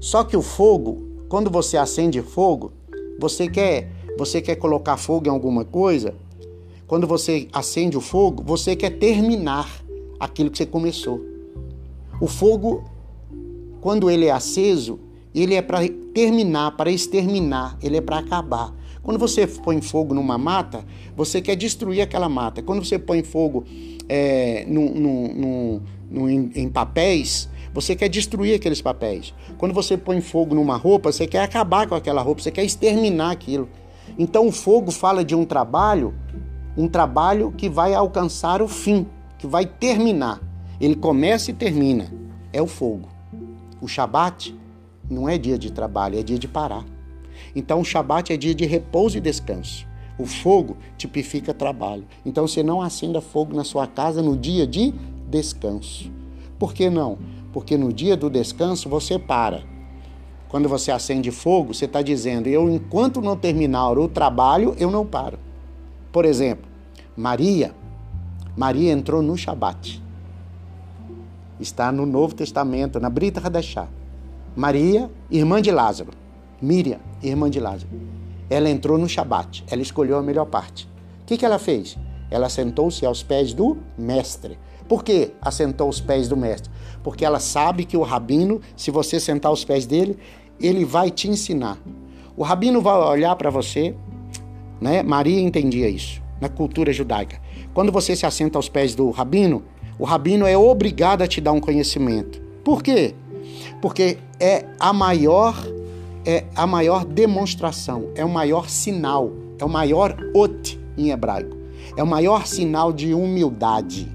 Só 0.00 0.24
que 0.24 0.36
o 0.36 0.42
fogo, 0.42 1.06
quando 1.28 1.50
você 1.50 1.76
acende 1.76 2.22
fogo, 2.22 2.72
você 3.18 3.48
quer, 3.48 3.90
você 4.18 4.40
quer 4.40 4.56
colocar 4.56 4.96
fogo 4.96 5.26
em 5.26 5.30
alguma 5.30 5.64
coisa? 5.64 6.14
Quando 6.86 7.06
você 7.06 7.48
acende 7.52 7.96
o 7.96 8.00
fogo, 8.00 8.42
você 8.44 8.76
quer 8.76 8.90
terminar 8.90 9.82
aquilo 10.20 10.50
que 10.50 10.58
você 10.58 10.66
começou. 10.66 11.20
O 12.20 12.26
fogo, 12.26 12.84
quando 13.80 14.10
ele 14.10 14.26
é 14.26 14.30
aceso, 14.30 15.00
ele 15.34 15.54
é 15.54 15.62
para 15.62 15.80
terminar, 16.12 16.76
para 16.76 16.90
exterminar, 16.90 17.76
ele 17.82 17.96
é 17.96 18.00
para 18.00 18.18
acabar. 18.18 18.72
Quando 19.02 19.18
você 19.18 19.46
põe 19.46 19.80
fogo 19.82 20.14
numa 20.14 20.38
mata, 20.38 20.84
você 21.16 21.42
quer 21.42 21.56
destruir 21.56 22.00
aquela 22.00 22.28
mata. 22.28 22.62
Quando 22.62 22.84
você 22.84 22.98
põe 22.98 23.22
fogo 23.22 23.64
é, 24.08 24.64
no, 24.66 24.94
no, 24.94 25.82
no, 26.10 26.30
em, 26.30 26.50
em 26.54 26.68
papéis, 26.68 27.48
você 27.74 27.96
quer 27.96 28.08
destruir 28.08 28.54
aqueles 28.54 28.80
papéis. 28.80 29.34
Quando 29.58 29.74
você 29.74 29.98
põe 29.98 30.20
fogo 30.20 30.54
numa 30.54 30.76
roupa, 30.76 31.10
você 31.10 31.26
quer 31.26 31.42
acabar 31.42 31.88
com 31.88 31.96
aquela 31.96 32.22
roupa, 32.22 32.40
você 32.40 32.52
quer 32.52 32.64
exterminar 32.64 33.32
aquilo. 33.32 33.68
Então 34.16 34.46
o 34.46 34.52
fogo 34.52 34.92
fala 34.92 35.24
de 35.24 35.34
um 35.34 35.44
trabalho, 35.44 36.14
um 36.76 36.86
trabalho 36.86 37.50
que 37.50 37.68
vai 37.68 37.92
alcançar 37.92 38.62
o 38.62 38.68
fim, 38.68 39.04
que 39.36 39.46
vai 39.46 39.66
terminar. 39.66 40.40
Ele 40.80 40.94
começa 40.94 41.50
e 41.50 41.54
termina. 41.54 42.12
É 42.52 42.62
o 42.62 42.66
fogo. 42.68 43.08
O 43.80 43.88
Shabat 43.88 44.54
não 45.10 45.28
é 45.28 45.36
dia 45.36 45.58
de 45.58 45.72
trabalho, 45.72 46.18
é 46.18 46.22
dia 46.22 46.38
de 46.38 46.46
parar. 46.46 46.84
Então 47.56 47.80
o 47.80 47.84
Shabat 47.84 48.32
é 48.32 48.36
dia 48.36 48.54
de 48.54 48.64
repouso 48.64 49.18
e 49.18 49.20
descanso. 49.20 49.84
O 50.16 50.26
fogo 50.26 50.76
tipifica 50.96 51.52
trabalho. 51.52 52.06
Então 52.24 52.46
você 52.46 52.62
não 52.62 52.80
acenda 52.80 53.20
fogo 53.20 53.56
na 53.56 53.64
sua 53.64 53.88
casa 53.88 54.22
no 54.22 54.36
dia 54.36 54.64
de 54.64 54.94
descanso. 55.28 56.10
Por 56.56 56.72
que 56.72 56.88
não? 56.88 57.18
Porque 57.54 57.78
no 57.78 57.92
dia 57.92 58.16
do 58.16 58.28
descanso 58.28 58.88
você 58.88 59.16
para. 59.16 59.62
Quando 60.48 60.68
você 60.68 60.90
acende 60.90 61.30
fogo, 61.30 61.72
você 61.72 61.84
está 61.84 62.02
dizendo: 62.02 62.48
eu, 62.48 62.68
enquanto 62.68 63.22
não 63.22 63.36
terminar 63.36 63.92
o 63.92 64.08
trabalho, 64.08 64.74
eu 64.76 64.90
não 64.90 65.06
paro. 65.06 65.38
Por 66.10 66.24
exemplo, 66.24 66.68
Maria. 67.16 67.72
Maria 68.56 68.92
entrou 68.92 69.22
no 69.22 69.36
Shabat. 69.36 70.02
Está 71.60 71.92
no 71.92 72.04
Novo 72.04 72.34
Testamento, 72.34 72.98
na 72.98 73.08
Brita 73.08 73.40
Hadashah. 73.44 73.88
Maria, 74.56 75.08
irmã 75.30 75.62
de 75.62 75.70
Lázaro. 75.70 76.10
Miriam, 76.60 76.98
irmã 77.22 77.48
de 77.48 77.60
Lázaro. 77.60 77.90
Ela 78.50 78.68
entrou 78.68 78.98
no 78.98 79.08
Shabat. 79.08 79.64
Ela 79.70 79.82
escolheu 79.82 80.18
a 80.18 80.22
melhor 80.22 80.46
parte. 80.46 80.88
O 81.22 81.26
que, 81.26 81.36
que 81.36 81.46
ela 81.46 81.58
fez? 81.60 81.96
Ela 82.30 82.48
sentou-se 82.48 83.06
aos 83.06 83.22
pés 83.22 83.54
do 83.54 83.76
mestre. 83.96 84.58
Por 84.88 85.02
que 85.02 85.32
assentou 85.40 85.88
os 85.88 86.00
pés 86.00 86.28
do 86.28 86.36
mestre? 86.36 86.70
Porque 87.02 87.24
ela 87.24 87.40
sabe 87.40 87.84
que 87.84 87.96
o 87.96 88.02
rabino, 88.02 88.60
se 88.76 88.90
você 88.90 89.18
sentar 89.18 89.50
aos 89.50 89.64
pés 89.64 89.86
dele, 89.86 90.18
ele 90.60 90.84
vai 90.84 91.10
te 91.10 91.28
ensinar. 91.28 91.78
O 92.36 92.42
rabino 92.42 92.80
vai 92.80 92.94
olhar 92.96 93.36
para 93.36 93.50
você, 93.50 93.94
né? 94.80 95.02
Maria 95.02 95.40
entendia 95.40 95.88
isso 95.88 96.22
na 96.40 96.48
cultura 96.48 96.92
judaica. 96.92 97.40
Quando 97.72 97.90
você 97.90 98.14
se 98.14 98.26
assenta 98.26 98.58
aos 98.58 98.68
pés 98.68 98.94
do 98.94 99.10
rabino, 99.10 99.62
o 99.98 100.04
rabino 100.04 100.46
é 100.46 100.56
obrigado 100.56 101.22
a 101.22 101.26
te 101.26 101.40
dar 101.40 101.52
um 101.52 101.60
conhecimento. 101.60 102.40
Por 102.64 102.82
quê? 102.82 103.14
Porque 103.80 104.18
é 104.40 104.66
a 104.78 104.92
maior 104.92 105.54
é 106.26 106.44
a 106.56 106.66
maior 106.66 107.04
demonstração, 107.04 108.08
é 108.14 108.24
o 108.24 108.28
maior 108.30 108.70
sinal, 108.70 109.30
é 109.58 109.64
o 109.64 109.68
maior 109.68 110.16
ot 110.34 110.80
em 110.96 111.10
hebraico. 111.10 111.54
É 111.96 112.02
o 112.02 112.06
maior 112.06 112.46
sinal 112.46 112.92
de 112.92 113.12
humildade. 113.12 114.10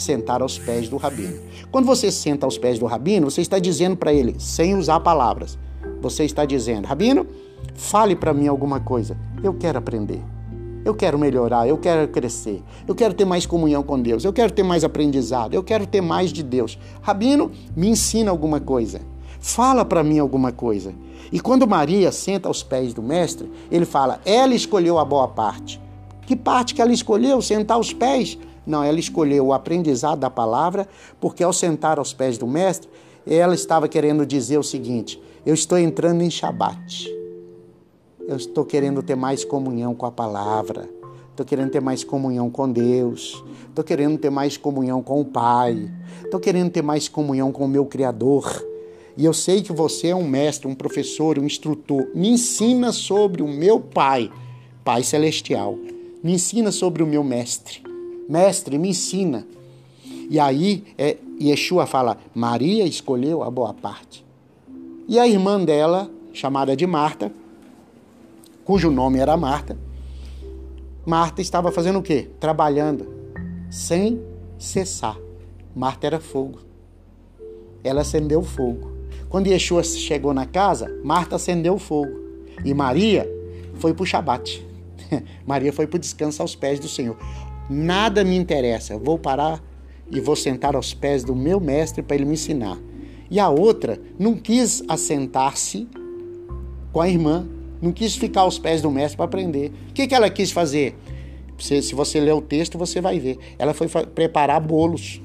Sentar 0.00 0.40
aos 0.40 0.58
pés 0.58 0.88
do 0.88 0.96
rabino. 0.96 1.38
Quando 1.70 1.84
você 1.84 2.10
senta 2.10 2.46
aos 2.46 2.56
pés 2.56 2.78
do 2.78 2.86
rabino, 2.86 3.30
você 3.30 3.42
está 3.42 3.58
dizendo 3.58 3.96
para 3.96 4.12
ele, 4.12 4.34
sem 4.38 4.74
usar 4.74 4.98
palavras, 5.00 5.58
você 6.00 6.24
está 6.24 6.44
dizendo: 6.44 6.86
Rabino, 6.86 7.26
fale 7.74 8.16
para 8.16 8.32
mim 8.32 8.48
alguma 8.48 8.80
coisa. 8.80 9.16
Eu 9.42 9.54
quero 9.54 9.78
aprender. 9.78 10.22
Eu 10.82 10.94
quero 10.94 11.18
melhorar, 11.18 11.68
eu 11.68 11.76
quero 11.76 12.08
crescer, 12.08 12.62
eu 12.88 12.94
quero 12.94 13.12
ter 13.12 13.26
mais 13.26 13.44
comunhão 13.44 13.82
com 13.82 14.00
Deus, 14.00 14.24
eu 14.24 14.32
quero 14.32 14.50
ter 14.50 14.62
mais 14.62 14.82
aprendizado, 14.82 15.52
eu 15.52 15.62
quero 15.62 15.86
ter 15.86 16.00
mais 16.00 16.32
de 16.32 16.42
Deus. 16.42 16.78
Rabino, 17.02 17.50
me 17.76 17.88
ensina 17.88 18.30
alguma 18.30 18.58
coisa. 18.58 19.02
Fala 19.38 19.84
para 19.84 20.02
mim 20.02 20.18
alguma 20.18 20.52
coisa. 20.52 20.94
E 21.30 21.38
quando 21.38 21.68
Maria 21.68 22.10
senta 22.10 22.48
aos 22.48 22.62
pés 22.62 22.94
do 22.94 23.02
mestre, 23.02 23.50
ele 23.70 23.84
fala: 23.84 24.20
ela 24.24 24.54
escolheu 24.54 24.98
a 24.98 25.04
boa 25.04 25.28
parte. 25.28 25.78
Que 26.26 26.34
parte 26.34 26.74
que 26.74 26.80
ela 26.80 26.92
escolheu? 26.92 27.42
Sentar 27.42 27.76
aos 27.76 27.92
pés? 27.92 28.38
Não, 28.66 28.82
ela 28.84 28.98
escolheu 28.98 29.46
o 29.46 29.52
aprendizado 29.52 30.20
da 30.20 30.30
palavra, 30.30 30.88
porque 31.20 31.42
ao 31.42 31.52
sentar 31.52 31.98
aos 31.98 32.12
pés 32.12 32.38
do 32.38 32.46
mestre, 32.46 32.88
ela 33.26 33.54
estava 33.54 33.88
querendo 33.88 34.24
dizer 34.26 34.58
o 34.58 34.62
seguinte: 34.62 35.20
eu 35.44 35.54
estou 35.54 35.78
entrando 35.78 36.22
em 36.22 36.30
Shabat. 36.30 37.08
Eu 38.28 38.36
estou 38.36 38.64
querendo 38.64 39.02
ter 39.02 39.16
mais 39.16 39.44
comunhão 39.44 39.94
com 39.94 40.06
a 40.06 40.10
palavra. 40.10 40.88
Estou 41.30 41.46
querendo 41.46 41.70
ter 41.70 41.80
mais 41.80 42.04
comunhão 42.04 42.50
com 42.50 42.70
Deus. 42.70 43.42
Estou 43.68 43.82
querendo 43.82 44.18
ter 44.18 44.30
mais 44.30 44.56
comunhão 44.56 45.02
com 45.02 45.20
o 45.20 45.24
Pai. 45.24 45.90
Estou 46.22 46.38
querendo 46.38 46.70
ter 46.70 46.82
mais 46.82 47.08
comunhão 47.08 47.50
com 47.50 47.64
o 47.64 47.68
meu 47.68 47.86
Criador. 47.86 48.64
E 49.16 49.24
eu 49.24 49.32
sei 49.32 49.62
que 49.62 49.72
você 49.72 50.08
é 50.08 50.14
um 50.14 50.28
mestre, 50.28 50.68
um 50.68 50.74
professor, 50.74 51.38
um 51.38 51.44
instrutor. 51.44 52.06
Me 52.14 52.28
ensina 52.28 52.92
sobre 52.92 53.42
o 53.42 53.48
meu 53.48 53.80
Pai, 53.80 54.30
Pai 54.84 55.02
Celestial. 55.02 55.76
Me 56.22 56.34
ensina 56.34 56.70
sobre 56.70 57.02
o 57.02 57.06
meu 57.06 57.24
mestre. 57.24 57.89
Mestre, 58.28 58.78
me 58.78 58.90
ensina. 58.90 59.46
E 60.28 60.38
aí 60.38 60.84
é, 60.96 61.16
Yeshua 61.40 61.86
fala: 61.86 62.18
Maria 62.34 62.84
escolheu 62.84 63.42
a 63.42 63.50
boa 63.50 63.74
parte. 63.74 64.24
E 65.08 65.18
a 65.18 65.26
irmã 65.26 65.62
dela, 65.62 66.10
chamada 66.32 66.76
de 66.76 66.86
Marta, 66.86 67.32
cujo 68.64 68.90
nome 68.90 69.18
era 69.18 69.36
Marta, 69.36 69.76
Marta 71.04 71.40
estava 71.40 71.72
fazendo 71.72 71.98
o 71.98 72.02
quê? 72.02 72.28
Trabalhando, 72.38 73.08
sem 73.70 74.20
cessar. 74.58 75.18
Marta 75.74 76.06
era 76.06 76.20
fogo. 76.20 76.60
Ela 77.82 78.02
acendeu 78.02 78.42
fogo. 78.42 78.92
Quando 79.28 79.46
Yeshua 79.46 79.82
chegou 79.82 80.34
na 80.34 80.46
casa, 80.46 80.88
Marta 81.02 81.36
acendeu 81.36 81.78
fogo. 81.78 82.12
E 82.64 82.74
Maria 82.74 83.28
foi 83.76 83.94
para 83.94 84.02
o 84.02 84.06
Shabat. 84.06 84.64
Maria 85.46 85.72
foi 85.72 85.86
para 85.86 85.98
descanso 85.98 86.42
aos 86.42 86.54
pés 86.54 86.78
do 86.78 86.88
Senhor. 86.88 87.16
Nada 87.72 88.24
me 88.24 88.36
interessa. 88.36 88.98
Vou 88.98 89.16
parar 89.16 89.62
e 90.10 90.18
vou 90.18 90.34
sentar 90.34 90.74
aos 90.74 90.92
pés 90.92 91.22
do 91.22 91.36
meu 91.36 91.60
mestre 91.60 92.02
para 92.02 92.16
ele 92.16 92.24
me 92.24 92.32
ensinar. 92.32 92.76
E 93.30 93.38
a 93.38 93.48
outra 93.48 93.96
não 94.18 94.34
quis 94.34 94.82
assentar-se 94.88 95.86
com 96.92 97.00
a 97.00 97.08
irmã, 97.08 97.46
não 97.80 97.92
quis 97.92 98.16
ficar 98.16 98.40
aos 98.40 98.58
pés 98.58 98.82
do 98.82 98.90
mestre 98.90 99.16
para 99.16 99.26
aprender. 99.26 99.70
O 99.88 99.92
que, 99.92 100.08
que 100.08 100.14
ela 100.16 100.28
quis 100.28 100.50
fazer? 100.50 100.98
Se, 101.60 101.80
se 101.80 101.94
você 101.94 102.18
ler 102.18 102.32
o 102.32 102.40
texto, 102.40 102.76
você 102.76 103.00
vai 103.00 103.20
ver. 103.20 103.38
Ela 103.56 103.72
foi 103.72 103.86
preparar 103.86 104.60
bolos. 104.60 105.22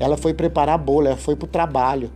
Ela 0.00 0.16
foi 0.16 0.34
preparar 0.34 0.78
bolo, 0.78 1.06
ela 1.06 1.16
foi 1.16 1.36
para 1.36 1.46
o 1.46 1.48
trabalho. 1.48 2.10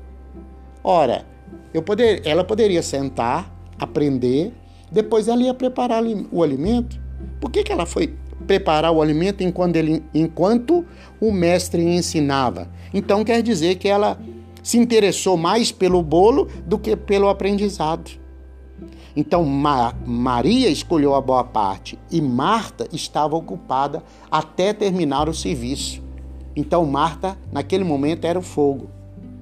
Ora, 0.83 1.25
eu 1.73 1.83
poder, 1.83 2.21
ela 2.27 2.43
poderia 2.43 2.83
sentar, 2.83 3.55
aprender, 3.79 4.53
depois 4.91 5.29
ela 5.29 5.41
ia 5.41 5.55
preparar 5.55 6.03
o 6.33 6.43
alimento. 6.43 7.01
Por 7.41 7.49
que, 7.49 7.63
que 7.63 7.71
ela 7.71 7.87
foi 7.87 8.13
preparar 8.47 8.93
o 8.93 9.03
alimento 9.03 9.43
enquanto, 9.43 9.77
ele, 9.77 10.03
enquanto 10.15 10.85
o 11.21 11.33
mestre 11.33 11.83
ensinava? 11.83 12.69
Então 12.93 13.25
quer 13.25 13.43
dizer 13.43 13.77
que 13.77 13.89
ela 13.89 14.19
se 14.63 14.79
interessou 14.79 15.37
mais 15.37 15.71
pelo 15.71 16.03
bolo 16.03 16.49
do 16.67 16.79
que 16.79 16.97
pelo 16.97 17.29
aprendizado. 17.29 18.11
Então 19.17 19.45
Ma 19.45 19.95
Maria 20.05 20.69
escolheu 20.69 21.15
a 21.15 21.21
boa 21.21 21.45
parte 21.45 21.99
e 22.11 22.21
Marta 22.21 22.87
estava 22.93 23.35
ocupada 23.37 24.03
até 24.31 24.73
terminar 24.73 25.29
o 25.29 25.35
serviço. 25.35 26.03
Então 26.55 26.85
Marta, 26.85 27.37
naquele 27.53 27.85
momento, 27.85 28.25
era 28.25 28.39
o 28.39 28.43
fogo 28.43 28.91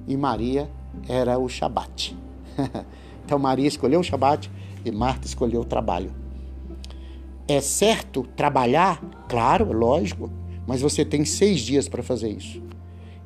e 0.07 0.15
Maria 0.15 0.69
era 1.09 1.37
o 1.37 1.49
Shabat. 1.49 2.15
então 3.25 3.37
Maria 3.37 3.67
escolheu 3.67 3.99
o 3.99 4.03
Shabat 4.03 4.49
e 4.85 4.91
Marta 4.91 5.25
escolheu 5.27 5.61
o 5.61 5.65
trabalho. 5.65 6.24
É 7.47 7.61
certo 7.61 8.23
trabalhar? 8.35 8.99
Claro, 9.29 9.71
lógico, 9.71 10.31
mas 10.65 10.81
você 10.81 11.05
tem 11.05 11.23
seis 11.25 11.59
dias 11.59 11.87
para 11.87 12.01
fazer 12.01 12.29
isso. 12.29 12.61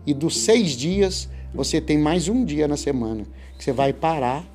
E 0.06 0.14
dos 0.14 0.38
seis 0.38 0.72
dias, 0.72 1.30
você 1.54 1.80
tem 1.80 1.98
mais 1.98 2.28
um 2.28 2.44
dia 2.44 2.68
na 2.68 2.76
semana 2.76 3.26
que 3.58 3.64
você 3.64 3.72
vai 3.72 3.94
parar 3.94 4.46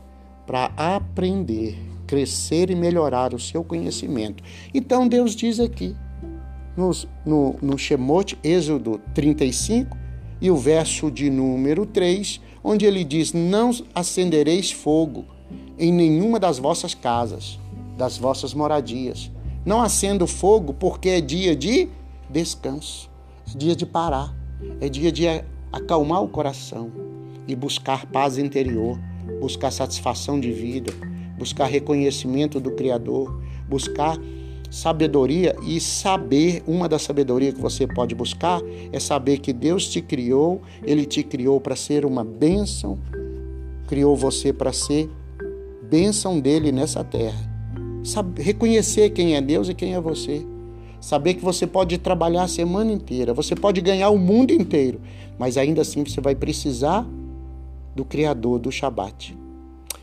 para 0.46 0.70
aprender, 0.76 1.78
crescer 2.06 2.70
e 2.70 2.74
melhorar 2.74 3.32
o 3.32 3.38
seu 3.38 3.64
conhecimento. 3.64 4.42
Então 4.72 5.08
Deus 5.08 5.34
diz 5.34 5.58
aqui, 5.58 5.96
no, 6.76 6.90
no, 7.24 7.56
no 7.62 7.78
Shemot, 7.78 8.38
Êxodo 8.42 9.00
35, 9.14 9.96
e 10.40 10.50
o 10.50 10.56
verso 10.56 11.10
de 11.10 11.30
número 11.30 11.86
3, 11.86 12.40
onde 12.62 12.84
ele 12.84 13.02
diz: 13.02 13.32
Não 13.32 13.70
acendereis 13.94 14.70
fogo 14.70 15.24
em 15.78 15.92
nenhuma 15.92 16.38
das 16.38 16.58
vossas 16.58 16.94
casas, 16.94 17.58
das 17.96 18.18
vossas 18.18 18.52
moradias. 18.52 19.30
Não 19.64 19.80
acendo 19.80 20.26
fogo, 20.26 20.74
porque 20.74 21.08
é 21.08 21.20
dia 21.20 21.56
de 21.56 21.88
descanso, 22.28 23.10
é 23.52 23.56
dia 23.56 23.74
de 23.76 23.86
parar, 23.86 24.34
é 24.80 24.88
dia 24.88 25.10
de 25.10 25.26
acalmar 25.72 26.22
o 26.22 26.28
coração 26.28 26.90
e 27.46 27.54
buscar 27.54 28.06
paz 28.06 28.38
interior 28.38 28.98
buscar 29.40 29.70
satisfação 29.70 30.38
de 30.38 30.52
vida, 30.52 30.92
buscar 31.38 31.66
reconhecimento 31.66 32.60
do 32.60 32.70
Criador, 32.72 33.40
buscar 33.68 34.18
sabedoria 34.70 35.54
e 35.66 35.80
saber, 35.80 36.62
uma 36.66 36.88
das 36.88 37.02
sabedorias 37.02 37.54
que 37.54 37.60
você 37.60 37.86
pode 37.86 38.14
buscar 38.14 38.60
é 38.92 38.98
saber 38.98 39.38
que 39.38 39.52
Deus 39.52 39.88
te 39.88 40.00
criou, 40.00 40.62
Ele 40.82 41.04
te 41.04 41.22
criou 41.22 41.60
para 41.60 41.76
ser 41.76 42.04
uma 42.04 42.24
bênção, 42.24 42.98
criou 43.86 44.16
você 44.16 44.52
para 44.52 44.72
ser 44.72 45.08
bênção 45.82 46.40
dele 46.40 46.72
nessa 46.72 47.04
terra. 47.04 47.53
Sabe, 48.04 48.42
reconhecer 48.42 49.10
quem 49.10 49.34
é 49.34 49.40
Deus 49.40 49.70
e 49.70 49.74
quem 49.74 49.94
é 49.94 50.00
você. 50.00 50.44
Saber 51.00 51.34
que 51.34 51.44
você 51.44 51.66
pode 51.66 51.96
trabalhar 51.96 52.42
a 52.42 52.48
semana 52.48 52.92
inteira, 52.92 53.32
você 53.32 53.54
pode 53.54 53.80
ganhar 53.80 54.10
o 54.10 54.18
mundo 54.18 54.52
inteiro, 54.52 55.00
mas 55.38 55.56
ainda 55.56 55.80
assim 55.80 56.04
você 56.04 56.20
vai 56.20 56.34
precisar 56.34 57.06
do 57.96 58.04
Criador 58.04 58.58
do 58.58 58.70
Shabat. 58.70 59.36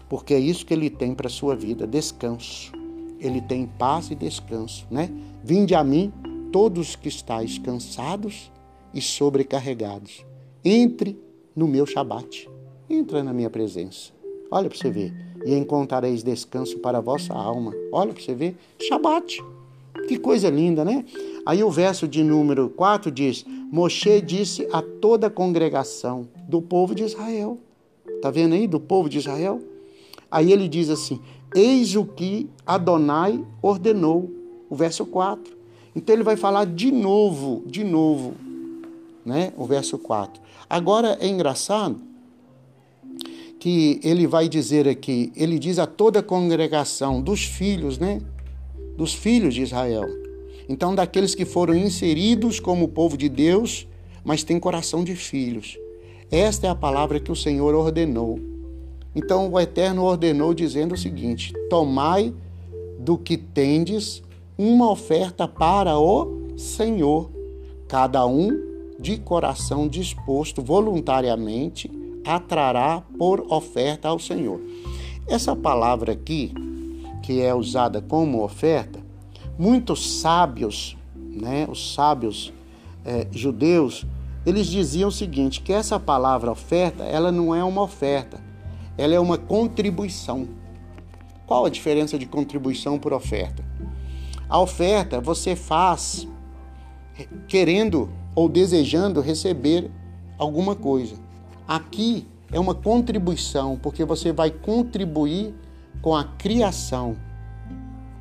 Porque 0.10 0.34
é 0.34 0.40
isso 0.40 0.66
que 0.66 0.74
ele 0.74 0.90
tem 0.90 1.14
para 1.14 1.28
a 1.28 1.30
sua 1.30 1.56
vida: 1.56 1.86
descanso. 1.86 2.72
Ele 3.20 3.40
tem 3.40 3.68
paz 3.68 4.10
e 4.10 4.16
descanso, 4.16 4.88
né? 4.90 5.10
Vinde 5.44 5.76
a 5.76 5.84
mim, 5.84 6.12
todos 6.52 6.96
que 6.96 7.08
estáis 7.08 7.60
cansados 7.60 8.52
e 8.94 9.00
sobrecarregados. 9.00 10.26
Entre 10.66 11.20
no 11.56 11.68
meu 11.68 11.86
Shabat. 11.86 12.50
Entra 12.90 13.24
na 13.24 13.32
minha 13.32 13.50
presença. 13.50 14.12
Olha 14.50 14.68
para 14.68 14.78
você 14.78 14.90
ver. 14.90 15.31
E 15.45 15.56
encontrareis 15.56 16.23
descanso 16.23 16.77
para 16.80 16.99
a 16.99 17.01
vossa 17.01 17.34
alma. 17.34 17.73
Olha 17.91 18.13
para 18.13 18.21
você 18.21 18.34
ver. 18.34 18.56
Shabat. 18.80 19.43
Que 20.08 20.17
coisa 20.17 20.49
linda, 20.49 20.84
né? 20.86 21.06
Aí 21.45 21.63
o 21.63 21.69
verso 21.69 22.08
de 22.08 22.23
número 22.23 22.69
4 22.69 23.12
diz: 23.12 23.45
Moshe 23.71 24.21
disse 24.21 24.67
a 24.71 24.82
toda 24.82 25.27
a 25.27 25.30
congregação 25.30 26.27
do 26.47 26.62
povo 26.62 26.93
de 26.93 27.04
Israel. 27.04 27.58
Está 28.08 28.30
vendo 28.30 28.54
aí? 28.54 28.67
Do 28.67 28.80
povo 28.80 29.10
de 29.10 29.17
Israel. 29.17 29.62
Aí 30.30 30.51
ele 30.51 30.67
diz 30.67 30.89
assim: 30.89 31.19
Eis 31.56 31.95
o 31.95 32.06
que 32.06 32.49
Adonai 32.65 33.43
ordenou. 33.62 34.30
O 34.69 34.75
verso 34.75 35.06
4. 35.06 35.54
Então 35.95 36.15
ele 36.15 36.23
vai 36.23 36.38
falar 36.38 36.65
de 36.65 36.91
novo, 36.91 37.63
de 37.65 37.84
novo, 37.84 38.34
né? 39.25 39.51
O 39.58 39.65
verso 39.65 39.97
4. 39.97 40.41
Agora 40.69 41.17
é 41.19 41.27
engraçado 41.27 41.99
que 43.62 44.00
ele 44.04 44.26
vai 44.26 44.50
dizer 44.50 44.88
aqui, 44.88 45.32
ele 45.36 45.60
diz 45.60 45.78
a 45.78 45.86
toda 45.86 46.17
a 46.17 46.24
congregação 46.24 47.21
dos 47.21 47.43
filhos, 47.43 48.00
né? 48.00 48.19
Dos 48.97 49.13
filhos 49.13 49.54
de 49.54 49.62
Israel. 49.62 50.10
Então, 50.67 50.95
daqueles 50.95 51.36
que 51.36 51.45
foram 51.45 51.76
inseridos 51.76 52.60
como 52.60 52.88
povo 52.88 53.15
de 53.15 53.30
Deus, 53.30 53.88
mas 54.26 54.43
têm 54.43 54.60
coração 54.60 55.04
de 55.04 55.15
filhos. 55.15 55.78
Esta 56.32 56.65
é 56.65 56.69
a 56.71 56.76
palavra 56.76 57.19
que 57.19 57.32
o 57.32 57.36
Senhor 57.36 57.76
ordenou. 57.76 58.39
Então, 59.15 59.52
o 59.52 59.60
Eterno 59.60 60.06
ordenou, 60.06 60.56
dizendo 60.56 60.95
o 60.95 60.97
seguinte: 60.97 61.54
Tomai 61.69 62.34
do 62.97 63.15
que 63.15 63.38
tendes 63.38 64.24
uma 64.58 64.89
oferta 64.89 65.47
para 65.47 66.00
o 66.00 66.58
Senhor, 66.58 67.30
cada 67.88 68.26
um 68.26 68.50
de 69.00 69.17
coração 69.17 69.88
disposto 69.88 70.63
voluntariamente 70.63 72.01
atrará 72.25 73.03
por 73.17 73.45
oferta 73.49 74.07
ao 74.07 74.19
Senhor. 74.19 74.60
Essa 75.27 75.55
palavra 75.55 76.13
aqui, 76.13 76.53
que 77.21 77.41
é 77.41 77.53
usada 77.53 78.01
como 78.01 78.43
oferta, 78.43 78.99
muitos 79.57 80.19
sábios, 80.19 80.97
né, 81.15 81.67
os 81.69 81.93
sábios 81.93 82.53
é, 83.05 83.27
judeus, 83.31 84.05
eles 84.45 84.67
diziam 84.67 85.10
o 85.10 85.12
seguinte, 85.12 85.62
que 85.62 85.71
essa 85.71 85.99
palavra 85.99 86.51
oferta, 86.51 87.03
ela 87.03 87.31
não 87.31 87.53
é 87.53 87.63
uma 87.63 87.84
oferta, 87.84 88.43
ela 88.97 89.13
é 89.13 89.19
uma 89.19 89.38
contribuição. 89.38 90.47
Qual 91.45 91.65
a 91.65 91.69
diferença 91.69 92.17
de 92.17 92.25
contribuição 92.25 92.97
por 92.97 93.13
oferta? 93.13 93.63
A 94.49 94.60
oferta 94.60 95.21
você 95.21 95.55
faz 95.55 96.27
querendo 97.47 98.10
ou 98.36 98.49
desejando 98.49 99.21
receber 99.21 99.91
alguma 100.38 100.75
coisa. 100.75 101.15
Aqui 101.71 102.27
é 102.51 102.60
uma 102.60 102.75
contribuição, 102.75 103.79
porque 103.81 104.03
você 104.03 104.34
vai 104.34 104.51
contribuir 104.51 105.55
com 106.01 106.13
a 106.13 106.25
criação 106.25 107.15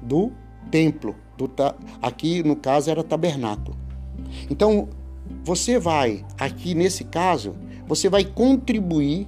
do 0.01 0.31
templo. 0.71 1.17
Do, 1.37 1.51
aqui, 2.01 2.45
no 2.45 2.55
caso, 2.55 2.93
era 2.93 3.03
tabernáculo. 3.03 3.77
Então, 4.49 4.89
você 5.43 5.81
vai, 5.81 6.25
aqui 6.39 6.77
nesse 6.77 7.03
caso, 7.03 7.57
você 7.89 8.09
vai 8.09 8.25
contribuir 8.25 9.27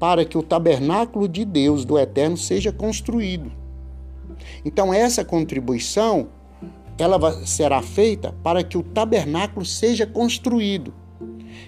para 0.00 0.24
que 0.24 0.36
o 0.36 0.42
tabernáculo 0.42 1.28
de 1.28 1.44
Deus, 1.44 1.84
do 1.84 1.96
Eterno, 1.96 2.36
seja 2.36 2.72
construído. 2.72 3.52
Então, 4.64 4.92
essa 4.92 5.24
contribuição 5.24 6.30
ela 6.98 7.46
será 7.46 7.80
feita 7.80 8.34
para 8.42 8.64
que 8.64 8.76
o 8.76 8.82
tabernáculo 8.82 9.64
seja 9.64 10.04
construído. 10.04 10.92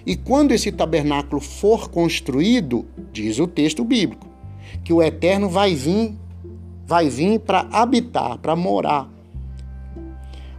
E 0.05 0.15
quando 0.15 0.51
esse 0.51 0.71
tabernáculo 0.71 1.41
for 1.41 1.89
construído, 1.89 2.85
diz 3.11 3.39
o 3.39 3.47
texto 3.47 3.83
bíblico, 3.83 4.27
que 4.83 4.91
o 4.91 5.01
Eterno 5.01 5.49
vai 5.49 5.75
vir, 5.75 6.15
vai 6.85 7.09
vir 7.09 7.39
para 7.39 7.67
habitar, 7.71 8.37
para 8.37 8.55
morar. 8.55 9.09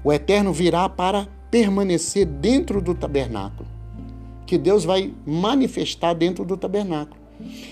O 0.03 0.13
Eterno 0.13 0.53
virá 0.53 0.89
para 0.89 1.29
permanecer 1.51 2.27
dentro 2.27 2.81
do 2.81 2.95
tabernáculo, 2.95 3.69
que 4.47 4.59
Deus 4.59 4.85
vai 4.85 5.13
manifestar 5.27 6.15
dentro 6.15 6.45
do 6.45 6.57
tabernáculo. 6.57 7.21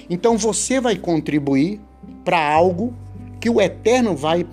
Então 0.09 0.37
você 0.37 0.81
vai 0.81 0.97
contribuir 0.97 1.81
para 2.25 2.53
algo 2.53 2.95
que 3.41 3.51
o 3.51 3.61
Eterno 3.61 4.15
vai 4.15 4.47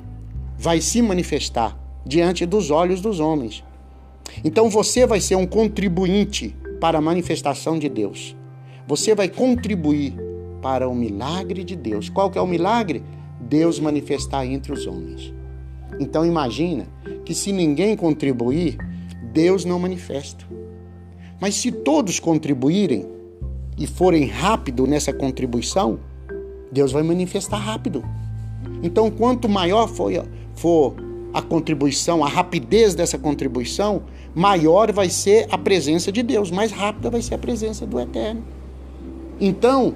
vai 0.57 0.81
se 0.81 1.01
manifestar 1.01 1.77
diante 2.05 2.45
dos 2.45 2.69
olhos 2.69 2.99
dos 2.99 3.19
homens. 3.19 3.63
Então 4.43 4.69
você 4.69 5.05
vai 5.05 5.21
ser 5.21 5.35
um 5.35 5.47
contribuinte 5.47 6.55
para 6.79 6.97
a 6.97 7.01
manifestação 7.01 7.77
de 7.77 7.89
Deus. 7.89 8.35
Você 8.87 9.13
vai 9.13 9.29
contribuir 9.29 10.15
para 10.61 10.87
o 10.87 10.95
milagre 10.95 11.63
de 11.63 11.75
Deus. 11.75 12.09
Qual 12.09 12.29
que 12.29 12.37
é 12.37 12.41
o 12.41 12.47
milagre? 12.47 13.03
Deus 13.39 13.79
manifestar 13.79 14.45
entre 14.45 14.71
os 14.71 14.85
homens. 14.87 15.33
Então 15.99 16.25
imagina 16.25 16.87
que 17.25 17.33
se 17.33 17.51
ninguém 17.51 17.95
contribuir, 17.95 18.77
Deus 19.31 19.65
não 19.65 19.79
manifesta. 19.79 20.45
Mas 21.39 21.55
se 21.55 21.71
todos 21.71 22.19
contribuírem 22.19 23.07
e 23.77 23.87
forem 23.87 24.25
rápido 24.25 24.85
nessa 24.85 25.13
contribuição, 25.13 25.99
Deus 26.71 26.91
vai 26.91 27.03
manifestar 27.03 27.57
rápido. 27.57 28.03
Então, 28.83 29.09
quanto 29.09 29.47
maior 29.47 29.87
for, 29.87 30.11
for 30.55 30.95
a 31.33 31.41
contribuição, 31.41 32.23
a 32.23 32.27
rapidez 32.27 32.93
dessa 32.93 33.17
contribuição, 33.17 34.03
maior 34.35 34.91
vai 34.91 35.09
ser 35.09 35.47
a 35.51 35.57
presença 35.57 36.11
de 36.11 36.23
Deus, 36.23 36.51
mais 36.51 36.71
rápida 36.71 37.09
vai 37.09 37.21
ser 37.21 37.35
a 37.35 37.37
presença 37.37 37.85
do 37.85 37.99
Eterno. 37.99 38.43
Então, 39.39 39.95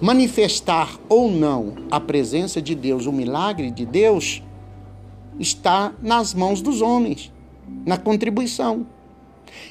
manifestar 0.00 0.98
ou 1.08 1.30
não 1.30 1.74
a 1.90 2.00
presença 2.00 2.60
de 2.60 2.74
Deus, 2.74 3.06
o 3.06 3.12
milagre 3.12 3.70
de 3.70 3.86
Deus, 3.86 4.42
está 5.38 5.92
nas 6.02 6.34
mãos 6.34 6.60
dos 6.60 6.80
homens, 6.80 7.32
na 7.86 7.96
contribuição. 7.96 8.86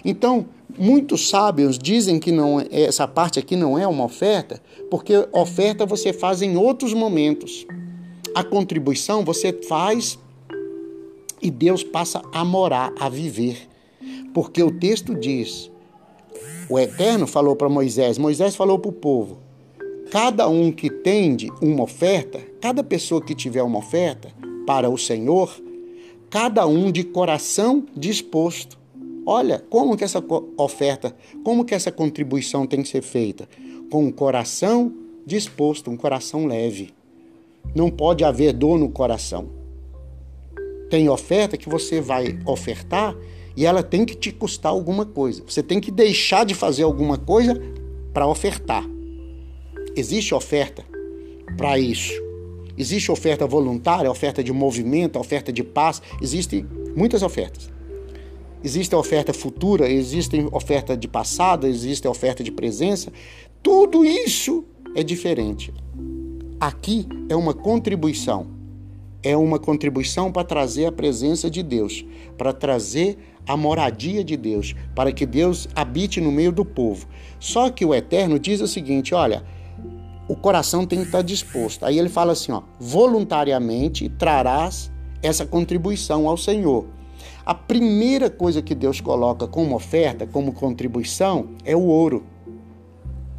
Então, 0.06 0.46
muitos 0.78 1.30
sábios 1.30 1.78
dizem 1.78 2.20
que 2.20 2.32
não 2.32 2.60
é, 2.60 2.68
essa 2.72 3.08
parte 3.08 3.40
aqui 3.40 3.56
não 3.56 3.78
é 3.78 3.88
uma 3.88 4.06
oferta, 4.06 4.62
porque 4.90 5.28
oferta 5.32 5.86
você 5.86 6.14
faz 6.14 6.42
em 6.42 6.56
outros 6.56 6.94
momentos. 6.94 7.66
A 8.34 8.44
contribuição 8.44 9.26
você 9.26 9.52
faz 9.52 10.18
e 11.42 11.50
Deus 11.50 11.84
passa 11.84 12.22
a 12.32 12.46
morar, 12.46 12.94
a 13.00 13.10
viver. 13.10 13.71
Porque 14.34 14.62
o 14.62 14.72
texto 14.72 15.16
diz: 15.16 15.72
o 16.70 16.80
Eterno 16.80 17.28
falou 17.28 17.56
para 17.56 17.70
Moisés, 17.70 18.18
Moisés 18.18 18.56
falou 18.56 18.80
para 18.80 18.90
o 18.90 18.94
povo: 18.94 19.40
cada 20.10 20.48
um 20.48 20.72
que 20.72 20.90
tende 20.90 21.52
uma 21.62 21.84
oferta, 21.84 22.40
cada 22.60 22.84
pessoa 22.84 23.22
que 23.22 23.36
tiver 23.36 23.64
uma 23.64 23.80
oferta 23.80 24.34
para 24.66 24.90
o 24.90 24.98
Senhor, 24.98 25.54
cada 26.30 26.66
um 26.66 26.92
de 26.92 27.04
coração 27.04 27.86
disposto. 27.96 28.80
Olha 29.26 29.64
como 29.70 29.96
que 29.96 30.04
essa 30.04 30.24
oferta, 30.58 31.16
como 31.44 31.64
que 31.64 31.76
essa 31.76 31.92
contribuição 31.92 32.66
tem 32.66 32.82
que 32.82 32.90
ser 32.90 33.04
feita? 33.04 33.48
Com 33.92 34.06
um 34.06 34.12
coração 34.12 34.94
disposto, 35.26 35.92
um 35.92 35.98
coração 35.98 36.48
leve. 36.48 36.94
Não 37.76 37.92
pode 37.92 38.24
haver 38.24 38.54
dor 38.54 38.80
no 38.80 38.90
coração 38.90 39.62
tem 40.92 41.08
oferta 41.08 41.56
que 41.56 41.70
você 41.70 42.02
vai 42.02 42.38
ofertar 42.46 43.16
e 43.56 43.66
ela 43.66 43.84
tem 43.84 44.06
que 44.06 44.16
te 44.16 44.32
custar 44.32 44.72
alguma 44.72 45.06
coisa. 45.06 45.44
Você 45.46 45.62
tem 45.62 45.80
que 45.80 45.92
deixar 45.92 46.46
de 46.46 46.54
fazer 46.54 46.84
alguma 46.84 47.18
coisa 47.18 47.60
para 48.14 48.28
ofertar. 48.28 48.88
Existe 49.96 50.34
oferta 50.34 50.84
para 51.58 51.78
isso. 51.78 52.14
Existe 52.78 53.12
oferta 53.12 53.46
voluntária, 53.46 54.10
oferta 54.10 54.44
de 54.44 54.52
movimento, 54.54 55.20
oferta 55.20 55.52
de 55.52 55.64
paz. 55.64 56.02
Existem 56.22 56.66
muitas 56.96 57.22
ofertas. 57.22 57.70
Existe 58.64 58.94
a 58.94 58.98
oferta 58.98 59.34
futura, 59.34 59.90
existe 59.90 60.48
oferta 60.52 60.96
de 60.96 61.08
passado, 61.08 61.68
existe 61.68 62.08
a 62.08 62.12
oferta 62.12 62.44
de 62.44 62.52
presença. 62.52 63.12
Tudo 63.62 64.06
isso 64.06 64.64
é 64.96 65.04
diferente. 65.04 65.74
Aqui 66.60 67.08
é 67.28 67.36
uma 67.36 67.54
contribuição 67.54 68.62
é 69.24 69.38
uma 69.38 69.60
contribuição 69.60 70.32
para 70.32 70.44
trazer 70.44 70.86
a 70.86 70.92
presença 70.92 71.50
de 71.50 71.62
Deus, 71.62 72.06
para 72.38 72.52
trazer 72.52 73.18
a 73.48 73.58
moradia 73.58 74.24
de 74.24 74.38
Deus, 74.38 74.76
para 74.96 75.12
que 75.12 75.26
Deus 75.26 75.68
habite 75.76 76.22
no 76.22 76.32
meio 76.32 76.52
do 76.52 76.64
povo. 76.64 77.08
Só 77.40 77.70
que 77.70 77.86
o 77.86 77.94
Eterno 77.94 78.40
diz 78.40 78.62
o 78.62 78.68
seguinte: 78.68 79.14
olha, 79.14 79.44
o 80.28 80.36
coração 80.36 80.86
tem 80.86 81.00
que 81.00 81.06
estar 81.06 81.22
disposto. 81.22 81.86
Aí 81.86 81.98
ele 82.00 82.10
fala 82.10 82.34
assim: 82.34 82.52
ó, 82.52 82.62
voluntariamente 82.80 84.10
trarás 84.10 84.92
essa 85.22 85.46
contribuição 85.46 86.28
ao 86.28 86.38
Senhor. 86.38 86.86
A 87.46 87.54
primeira 87.54 88.30
coisa 88.30 88.62
que 88.62 88.76
Deus 88.76 89.02
coloca 89.02 89.48
como 89.48 89.76
oferta, 89.76 90.28
como 90.28 90.54
contribuição, 90.54 91.50
é 91.66 91.76
o 91.76 91.82
ouro. 91.82 92.24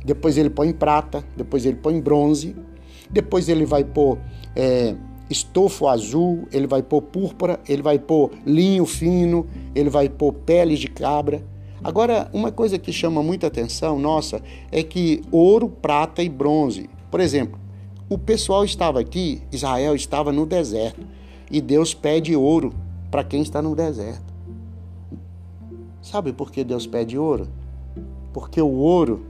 Depois 0.05 0.37
ele 0.37 0.51
põe 0.51 0.73
prata, 0.73 1.25
depois 1.37 1.65
ele 1.65 1.77
põe 1.77 2.01
bronze, 2.01 2.57
depois 3.09 3.49
ele 3.49 3.65
vai 3.65 3.85
pôr. 3.85 4.19
É, 4.57 4.95
estofo 5.31 5.87
azul, 5.89 6.47
ele 6.53 6.67
vai 6.67 6.83
pôr 6.83 7.03
púrpura, 7.03 7.61
ele 7.69 7.83
vai 7.83 7.99
pôr 7.99 8.31
linho 8.45 8.85
fino, 8.85 9.47
ele 9.75 9.89
vai 9.89 10.09
pôr 10.09 10.33
peles 10.33 10.79
de 10.79 10.89
cabra. 10.89 11.43
Agora, 11.83 12.31
uma 12.33 12.53
coisa 12.53 12.79
que 12.79 12.93
chama 12.93 13.23
muita 13.23 13.47
atenção 13.47 13.99
nossa 13.99 14.41
é 14.71 14.83
que 14.83 15.23
ouro, 15.31 15.69
prata 15.69 16.23
e 16.23 16.29
bronze. 16.29 16.89
Por 17.11 17.19
exemplo, 17.21 17.59
o 18.09 18.19
pessoal 18.19 18.65
estava 18.65 19.01
aqui, 19.01 19.43
Israel 19.51 19.95
estava 19.95 20.31
no 20.31 20.47
deserto, 20.47 21.07
e 21.51 21.61
Deus 21.61 21.93
pede 21.93 22.37
ouro 22.37 22.73
para 23.11 23.25
quem 23.25 23.43
está 23.43 23.61
no 23.61 23.75
deserto. 23.75 24.33
Sabe 26.01 26.33
por 26.33 26.51
que 26.51 26.65
Deus 26.65 26.87
pede 26.87 27.19
ouro? 27.19 27.49
Porque 28.33 28.61
o 28.61 28.71
ouro, 28.71 29.27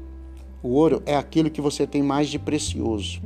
o 0.63 0.71
ouro 0.71 1.03
é 1.05 1.17
aquilo 1.17 1.51
que 1.51 1.61
você 1.61 1.87
tem 1.87 2.03
mais 2.03 2.29
de 2.29 2.39
precioso. 2.39 3.21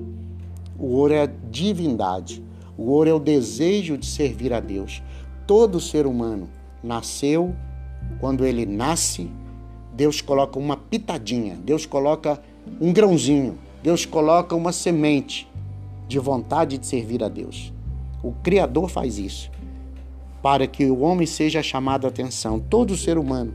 O 0.79 0.95
ouro 0.95 1.15
é 1.15 1.23
a 1.23 1.27
divindade. 1.27 2.43
O 2.77 2.91
ouro 2.91 3.11
é 3.11 3.15
o 3.15 3.19
desejo 3.19 3.97
de 3.97 4.07
servir 4.07 4.53
a 4.53 4.61
Deus. 4.61 5.03
Todo 5.47 5.81
ser 5.81 6.07
humano 6.07 6.49
nasceu, 6.83 7.55
quando 8.21 8.45
ele 8.45 8.67
nasce, 8.67 9.31
Deus 9.95 10.21
coloca 10.21 10.59
uma 10.59 10.77
pitadinha, 10.77 11.57
Deus 11.57 11.87
coloca 11.87 12.41
um 12.81 12.93
grãozinho, 12.93 13.59
Deus 13.83 14.05
coloca 14.05 14.55
uma 14.55 14.73
semente 14.73 15.49
de 16.07 16.19
vontade 16.19 16.77
de 16.79 16.87
servir 16.87 17.23
a 17.25 17.29
Deus. 17.29 17.73
O 18.23 18.33
Criador 18.33 18.89
faz 18.89 19.19
isso. 19.19 19.51
para 20.43 20.67
que 20.69 20.85
o 20.85 21.01
homem 21.01 21.27
seja 21.27 21.61
chamado 21.61 22.07
a 22.07 22.09
atenção. 22.09 22.61
Todo 22.61 22.97
ser 22.97 23.19
humano 23.19 23.53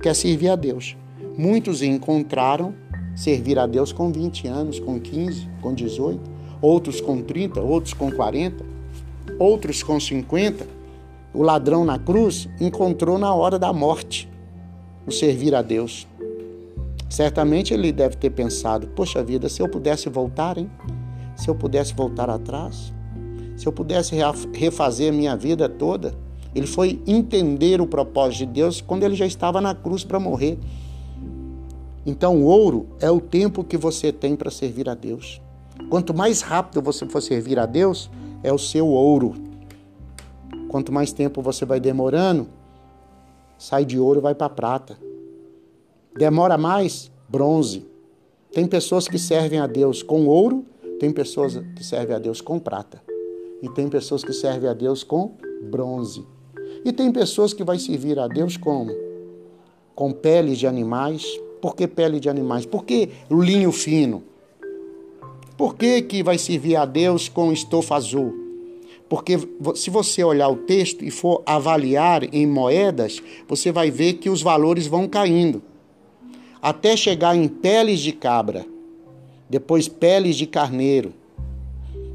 quer 0.00 0.14
servir 0.14 0.48
a 0.48 0.54
Deus. 0.54 0.96
Muitos 1.36 1.82
encontraram 1.82 2.72
servir 3.16 3.58
a 3.58 3.66
Deus 3.66 3.92
com 3.92 4.12
20 4.12 4.46
anos, 4.46 4.78
com 4.78 5.00
15, 5.00 5.48
com 5.60 5.74
18, 5.74 6.29
outros 6.60 7.00
com 7.00 7.22
30, 7.22 7.60
outros 7.60 7.94
com 7.94 8.10
40, 8.10 8.64
outros 9.38 9.82
com 9.82 9.98
50. 9.98 10.66
O 11.32 11.42
ladrão 11.42 11.84
na 11.84 11.98
cruz 11.98 12.48
encontrou 12.60 13.18
na 13.18 13.32
hora 13.34 13.58
da 13.58 13.72
morte 13.72 14.28
o 15.06 15.12
servir 15.12 15.54
a 15.54 15.62
Deus. 15.62 16.06
Certamente 17.08 17.72
ele 17.72 17.92
deve 17.92 18.16
ter 18.16 18.30
pensado: 18.30 18.88
poxa 18.88 19.22
vida, 19.22 19.48
se 19.48 19.62
eu 19.62 19.68
pudesse 19.68 20.08
voltar, 20.08 20.58
hein? 20.58 20.70
Se 21.36 21.48
eu 21.48 21.54
pudesse 21.54 21.94
voltar 21.94 22.28
atrás, 22.28 22.92
se 23.56 23.66
eu 23.66 23.72
pudesse 23.72 24.14
refazer 24.54 25.12
minha 25.12 25.36
vida 25.36 25.68
toda. 25.68 26.14
Ele 26.52 26.66
foi 26.66 27.00
entender 27.06 27.80
o 27.80 27.86
propósito 27.86 28.38
de 28.38 28.46
Deus 28.46 28.80
quando 28.80 29.04
ele 29.04 29.14
já 29.14 29.24
estava 29.24 29.60
na 29.60 29.72
cruz 29.72 30.02
para 30.02 30.18
morrer. 30.18 30.58
Então, 32.04 32.38
o 32.38 32.44
ouro 32.44 32.88
é 33.00 33.08
o 33.08 33.20
tempo 33.20 33.62
que 33.62 33.76
você 33.76 34.10
tem 34.10 34.34
para 34.34 34.50
servir 34.50 34.88
a 34.88 34.94
Deus. 34.94 35.40
Quanto 35.88 36.12
mais 36.12 36.40
rápido 36.40 36.82
você 36.82 37.06
for 37.06 37.20
servir 37.20 37.58
a 37.58 37.66
Deus, 37.66 38.10
é 38.42 38.52
o 38.52 38.58
seu 38.58 38.86
ouro. 38.86 39.34
Quanto 40.68 40.92
mais 40.92 41.12
tempo 41.12 41.42
você 41.42 41.64
vai 41.64 41.80
demorando, 41.80 42.46
sai 43.58 43.84
de 43.84 43.98
ouro 43.98 44.20
vai 44.20 44.34
para 44.34 44.48
prata. 44.48 44.98
Demora 46.16 46.56
mais, 46.56 47.10
bronze. 47.28 47.86
Tem 48.52 48.66
pessoas 48.66 49.06
que 49.06 49.18
servem 49.18 49.60
a 49.60 49.66
Deus 49.66 50.02
com 50.02 50.26
ouro, 50.26 50.64
tem 50.98 51.12
pessoas 51.12 51.56
que 51.76 51.84
servem 51.84 52.16
a 52.16 52.18
Deus 52.18 52.40
com 52.40 52.58
prata. 52.58 53.02
E 53.62 53.68
tem 53.68 53.88
pessoas 53.88 54.24
que 54.24 54.32
servem 54.32 54.68
a 54.68 54.74
Deus 54.74 55.02
com 55.02 55.34
bronze. 55.70 56.26
E 56.84 56.92
tem 56.92 57.12
pessoas 57.12 57.52
que 57.52 57.62
vai 57.62 57.78
servir 57.78 58.18
a 58.18 58.26
Deus 58.26 58.56
como? 58.56 58.90
Com 59.94 60.12
peles 60.12 60.58
de 60.58 60.66
animais. 60.66 61.24
Por 61.60 61.76
que 61.76 61.86
pele 61.86 62.18
de 62.18 62.28
animais? 62.28 62.64
Por 62.64 62.84
que 62.84 63.10
linho 63.30 63.70
fino? 63.70 64.22
Por 65.60 65.76
que, 65.76 66.00
que 66.00 66.22
vai 66.22 66.38
servir 66.38 66.74
a 66.74 66.86
Deus 66.86 67.28
com 67.28 67.52
estofa 67.52 67.94
azul? 67.94 68.34
Porque 69.10 69.38
se 69.74 69.90
você 69.90 70.24
olhar 70.24 70.48
o 70.48 70.56
texto 70.56 71.04
e 71.04 71.10
for 71.10 71.42
avaliar 71.44 72.24
em 72.34 72.46
moedas, 72.46 73.20
você 73.46 73.70
vai 73.70 73.90
ver 73.90 74.14
que 74.14 74.30
os 74.30 74.40
valores 74.40 74.86
vão 74.86 75.06
caindo. 75.06 75.60
Até 76.62 76.96
chegar 76.96 77.36
em 77.36 77.46
peles 77.46 78.00
de 78.00 78.10
cabra, 78.10 78.64
depois 79.50 79.86
peles 79.86 80.36
de 80.36 80.46
carneiro. 80.46 81.12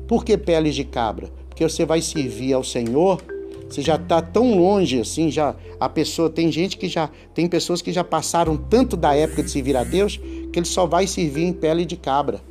Por 0.08 0.26
que 0.26 0.36
peles 0.40 0.74
de 0.74 0.84
cabra? 0.84 1.32
Porque 1.48 1.70
você 1.70 1.86
vai 1.86 2.02
servir 2.02 2.52
ao 2.52 2.64
Senhor 2.64 3.22
você 3.70 3.84
já 3.84 3.96
está 3.96 4.24
tão 4.24 4.58
longe 4.58 5.00
assim, 5.00 5.30
já 5.30 5.56
a 5.80 5.90
pessoa 5.90 6.30
tem 6.32 6.52
gente 6.52 6.78
que 6.78 6.88
já 6.88 7.10
tem 7.34 7.48
pessoas 7.48 7.82
que 7.82 7.92
já 7.92 8.04
passaram 8.04 8.58
tanto 8.58 8.96
da 8.96 9.16
época 9.16 9.44
de 9.44 9.52
servir 9.52 9.76
a 9.76 9.84
Deus 9.84 10.18
que 10.52 10.60
ele 10.60 10.66
só 10.66 10.88
vai 10.88 11.06
servir 11.06 11.44
em 11.44 11.54
pele 11.54 11.84
de 11.86 11.96
cabra. 11.96 12.42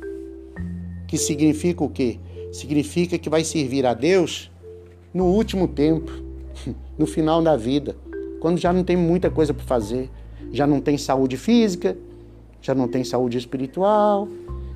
Que 1.07 1.17
significa 1.17 1.83
o 1.83 1.89
quê? 1.89 2.19
Significa 2.51 3.17
que 3.17 3.29
vai 3.29 3.43
servir 3.43 3.85
a 3.85 3.93
Deus 3.93 4.51
no 5.13 5.25
último 5.25 5.67
tempo, 5.67 6.11
no 6.97 7.05
final 7.05 7.41
da 7.41 7.55
vida, 7.55 7.95
quando 8.39 8.57
já 8.57 8.71
não 8.71 8.83
tem 8.83 8.95
muita 8.95 9.29
coisa 9.29 9.53
para 9.53 9.65
fazer, 9.65 10.09
já 10.51 10.67
não 10.67 10.79
tem 10.79 10.97
saúde 10.97 11.37
física, 11.37 11.97
já 12.61 12.75
não 12.75 12.87
tem 12.87 13.03
saúde 13.03 13.37
espiritual, 13.37 14.27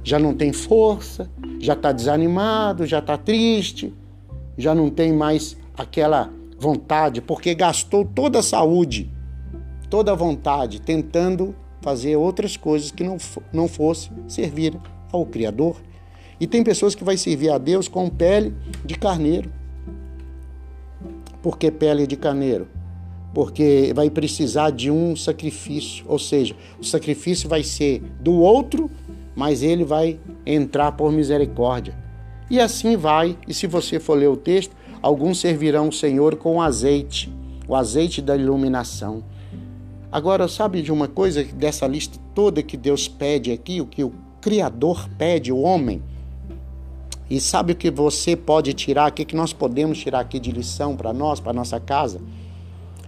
já 0.03 0.17
não 0.17 0.33
tem 0.33 0.53
força, 0.53 1.29
já 1.59 1.73
está 1.73 1.91
desanimado, 1.91 2.85
já 2.85 2.99
está 2.99 3.17
triste, 3.17 3.93
já 4.57 4.73
não 4.73 4.89
tem 4.89 5.13
mais 5.13 5.57
aquela 5.77 6.31
vontade, 6.59 7.21
porque 7.21 7.53
gastou 7.55 8.05
toda 8.05 8.39
a 8.39 8.43
saúde, 8.43 9.11
toda 9.89 10.11
a 10.11 10.15
vontade, 10.15 10.81
tentando 10.81 11.55
fazer 11.81 12.15
outras 12.15 12.57
coisas 12.57 12.91
que 12.91 13.03
não, 13.03 13.17
não 13.53 13.67
fosse 13.67 14.09
servir 14.27 14.77
ao 15.11 15.25
Criador. 15.25 15.77
E 16.39 16.47
tem 16.47 16.63
pessoas 16.63 16.95
que 16.95 17.03
vai 17.03 17.17
servir 17.17 17.49
a 17.49 17.57
Deus 17.57 17.87
com 17.87 18.09
pele 18.09 18.53
de 18.85 18.95
carneiro. 18.95 19.51
Por 21.41 21.57
que 21.57 21.69
pele 21.69 22.07
de 22.07 22.15
carneiro? 22.15 22.67
Porque 23.33 23.91
vai 23.95 24.09
precisar 24.09 24.71
de 24.71 24.89
um 24.89 25.15
sacrifício, 25.15 26.03
ou 26.07 26.17
seja, 26.17 26.55
o 26.79 26.83
sacrifício 26.83 27.47
vai 27.47 27.63
ser 27.63 28.01
do 28.19 28.33
outro, 28.33 28.89
mas 29.35 29.61
ele 29.61 29.83
vai 29.83 30.19
entrar 30.45 30.93
por 30.93 31.11
misericórdia. 31.11 31.95
E 32.49 32.59
assim 32.59 32.97
vai, 32.97 33.37
e 33.47 33.53
se 33.53 33.67
você 33.67 33.99
for 33.99 34.15
ler 34.15 34.27
o 34.27 34.35
texto, 34.35 34.75
Alguns 35.01 35.39
servirão 35.39 35.87
o 35.87 35.93
Senhor 35.93 36.35
com 36.35 36.61
azeite, 36.61 37.31
o 37.67 37.73
azeite 37.73 38.21
da 38.21 38.35
iluminação. 38.35 39.23
Agora, 40.11 40.45
sabe 40.47 40.81
de 40.81 40.91
uma 40.91 41.07
coisa 41.07 41.41
dessa 41.41 41.87
lista 41.87 42.19
toda 42.35 42.61
que 42.61 42.75
Deus 42.75 43.07
pede 43.07 43.51
aqui, 43.51 43.79
o 43.79 43.85
que 43.85 44.03
o 44.03 44.11
Criador 44.41 45.07
pede, 45.17 45.53
o 45.53 45.59
homem? 45.59 46.03
E 47.29 47.39
sabe 47.39 47.73
o 47.73 47.75
que 47.75 47.91
você 47.91 48.35
pode 48.35 48.73
tirar, 48.73 49.11
o 49.11 49.13
que 49.13 49.35
nós 49.35 49.53
podemos 49.53 49.99
tirar 49.99 50.21
aqui 50.21 50.39
de 50.39 50.51
lição 50.51 50.95
para 50.95 51.13
nós, 51.13 51.39
para 51.39 51.53
nossa 51.53 51.79
casa? 51.79 52.19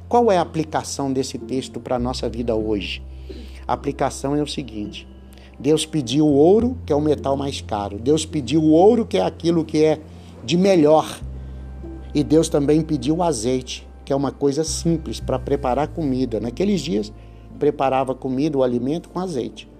Qual 0.07 0.31
é 0.31 0.38
a 0.38 0.41
aplicação 0.41 1.12
desse 1.12 1.39
texto 1.39 1.79
para 1.79 1.95
a 1.95 1.99
nossa 1.99 2.29
vida 2.29 2.53
hoje? 2.53 3.01
A 3.67 3.73
aplicação 3.73 4.36
é 4.36 4.43
o 4.43 4.47
seguinte: 4.47 5.07
Deus 5.57 5.88
pediu 5.88 6.27
o 6.27 6.34
ouro, 6.34 6.77
que 6.86 6.93
é 6.93 6.95
o 6.95 7.01
metal 7.01 7.36
mais 7.36 7.62
caro. 7.62 7.97
Deus 7.97 8.23
pediu 8.23 8.62
o 8.62 8.71
ouro, 8.71 9.07
que 9.07 9.17
é 9.17 9.23
aquilo 9.23 9.65
que 9.65 9.84
é 9.84 9.99
de 10.43 10.57
melhor. 10.57 11.19
E 12.13 12.23
Deus 12.23 12.49
também 12.49 12.81
pediu 12.81 13.15
o 13.15 13.23
azeite, 13.23 13.88
que 14.03 14.12
é 14.12 14.15
uma 14.15 14.31
coisa 14.31 14.63
simples 14.63 15.19
para 15.19 15.39
preparar 15.39 15.88
comida. 15.88 16.39
Naqueles 16.39 16.81
dias, 16.81 17.12
preparava 17.57 18.13
comida, 18.13 18.57
o 18.57 18.63
alimento 18.63 19.10
com 19.10 19.19
azeite. 19.19 19.70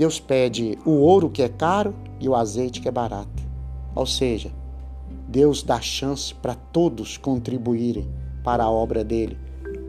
Deus 0.00 0.18
pede 0.18 0.78
o 0.86 0.92
ouro 0.92 1.28
que 1.28 1.42
é 1.42 1.48
caro 1.50 1.94
e 2.18 2.26
o 2.26 2.34
azeite 2.34 2.80
que 2.80 2.88
é 2.88 2.90
barato. 2.90 3.42
Ou 3.94 4.06
seja, 4.06 4.50
Deus 5.28 5.62
dá 5.62 5.78
chance 5.78 6.34
para 6.34 6.54
todos 6.54 7.18
contribuírem 7.18 8.08
para 8.42 8.64
a 8.64 8.70
obra 8.70 9.04
dele, 9.04 9.36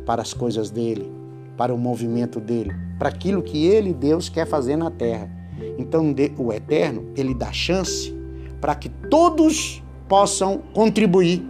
para 0.05 0.21
as 0.21 0.33
coisas 0.33 0.69
dele, 0.69 1.09
para 1.55 1.73
o 1.73 1.77
movimento 1.77 2.41
dele, 2.41 2.75
para 2.99 3.07
aquilo 3.07 3.41
que 3.41 3.65
ele, 3.65 3.93
Deus, 3.93 4.27
quer 4.27 4.45
fazer 4.45 4.75
na 4.75 4.91
terra. 4.91 5.31
Então, 5.77 6.13
o 6.37 6.51
Eterno, 6.51 7.05
ele 7.15 7.33
dá 7.33 7.53
chance 7.53 8.13
para 8.59 8.75
que 8.75 8.89
todos 8.89 9.81
possam 10.09 10.57
contribuir 10.73 11.41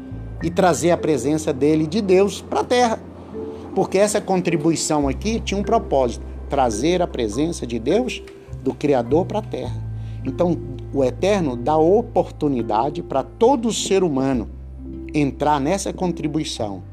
e 0.43 0.51
trazer 0.51 0.91
a 0.91 0.97
presença 0.97 1.51
dele, 1.51 1.87
de 1.87 1.99
Deus, 1.99 2.43
para 2.43 2.59
a 2.59 2.63
terra. 2.63 2.99
Porque 3.73 3.97
essa 3.97 4.21
contribuição 4.21 5.07
aqui 5.07 5.39
tinha 5.39 5.59
um 5.59 5.63
propósito: 5.63 6.23
trazer 6.47 7.01
a 7.01 7.07
presença 7.07 7.65
de 7.65 7.79
Deus, 7.79 8.21
do 8.63 8.73
Criador, 8.73 9.25
para 9.25 9.39
a 9.39 9.43
terra. 9.43 9.81
Então, 10.23 10.57
o 10.93 11.03
Eterno 11.03 11.55
dá 11.55 11.77
oportunidade 11.77 13.01
para 13.01 13.23
todo 13.23 13.71
ser 13.73 14.03
humano 14.03 14.49
entrar 15.13 15.59
nessa 15.59 15.91
contribuição. 15.91 16.83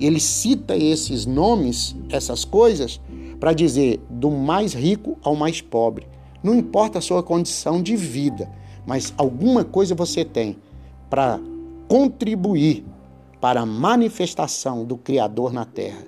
Ele 0.00 0.20
cita 0.20 0.76
esses 0.76 1.26
nomes, 1.26 1.96
essas 2.10 2.44
coisas, 2.44 3.00
para 3.40 3.52
dizer 3.52 4.00
do 4.08 4.30
mais 4.30 4.74
rico 4.74 5.16
ao 5.22 5.34
mais 5.34 5.60
pobre. 5.60 6.06
Não 6.42 6.54
importa 6.54 6.98
a 6.98 7.02
sua 7.02 7.22
condição 7.22 7.82
de 7.82 7.96
vida, 7.96 8.50
mas 8.86 9.12
alguma 9.16 9.64
coisa 9.64 9.94
você 9.94 10.24
tem 10.24 10.56
para 11.10 11.40
contribuir 11.88 12.84
para 13.40 13.60
a 13.60 13.66
manifestação 13.66 14.84
do 14.84 14.96
Criador 14.96 15.52
na 15.52 15.64
Terra. 15.64 16.04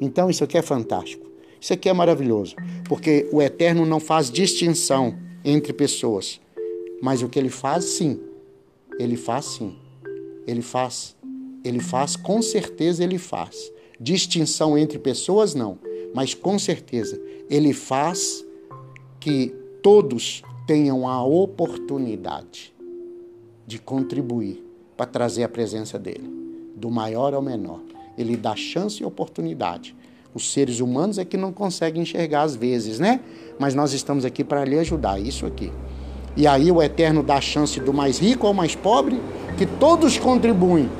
Então, 0.00 0.30
isso 0.30 0.44
aqui 0.44 0.58
é 0.58 0.62
fantástico. 0.62 1.23
Isso 1.64 1.72
aqui 1.72 1.88
é 1.88 1.94
maravilhoso, 1.94 2.56
porque 2.86 3.26
o 3.32 3.40
Eterno 3.40 3.86
não 3.86 3.98
faz 3.98 4.30
distinção 4.30 5.16
entre 5.42 5.72
pessoas, 5.72 6.38
mas 7.00 7.22
o 7.22 7.28
que 7.30 7.38
ele 7.38 7.48
faz, 7.48 7.86
sim, 7.86 8.20
ele 8.98 9.16
faz 9.16 9.46
sim. 9.46 9.74
Ele 10.46 10.60
faz, 10.60 11.16
ele 11.64 11.80
faz, 11.80 12.16
com 12.16 12.42
certeza 12.42 13.02
ele 13.02 13.16
faz. 13.16 13.72
Distinção 13.98 14.76
entre 14.76 14.98
pessoas, 14.98 15.54
não, 15.54 15.78
mas 16.14 16.34
com 16.34 16.58
certeza 16.58 17.18
ele 17.48 17.72
faz 17.72 18.44
que 19.18 19.54
todos 19.82 20.42
tenham 20.66 21.08
a 21.08 21.24
oportunidade 21.24 22.74
de 23.66 23.78
contribuir 23.78 24.62
para 24.98 25.06
trazer 25.06 25.44
a 25.44 25.48
presença 25.48 25.98
dele, 25.98 26.30
do 26.76 26.90
maior 26.90 27.32
ao 27.32 27.40
menor. 27.40 27.80
Ele 28.18 28.36
dá 28.36 28.54
chance 28.54 29.02
e 29.02 29.06
oportunidade. 29.06 29.96
Os 30.34 30.52
seres 30.52 30.80
humanos 30.80 31.16
é 31.16 31.24
que 31.24 31.36
não 31.36 31.52
conseguem 31.52 32.02
enxergar 32.02 32.42
às 32.42 32.56
vezes, 32.56 32.98
né? 32.98 33.20
Mas 33.58 33.72
nós 33.72 33.92
estamos 33.92 34.24
aqui 34.24 34.42
para 34.42 34.64
lhe 34.64 34.76
ajudar, 34.78 35.20
isso 35.20 35.46
aqui. 35.46 35.70
E 36.36 36.44
aí 36.46 36.72
o 36.72 36.82
Eterno 36.82 37.22
dá 37.22 37.40
chance 37.40 37.78
do 37.78 37.92
mais 37.92 38.18
rico 38.18 38.44
ao 38.44 38.52
mais 38.52 38.74
pobre, 38.74 39.20
que 39.56 39.64
todos 39.64 40.18
contribuem 40.18 40.90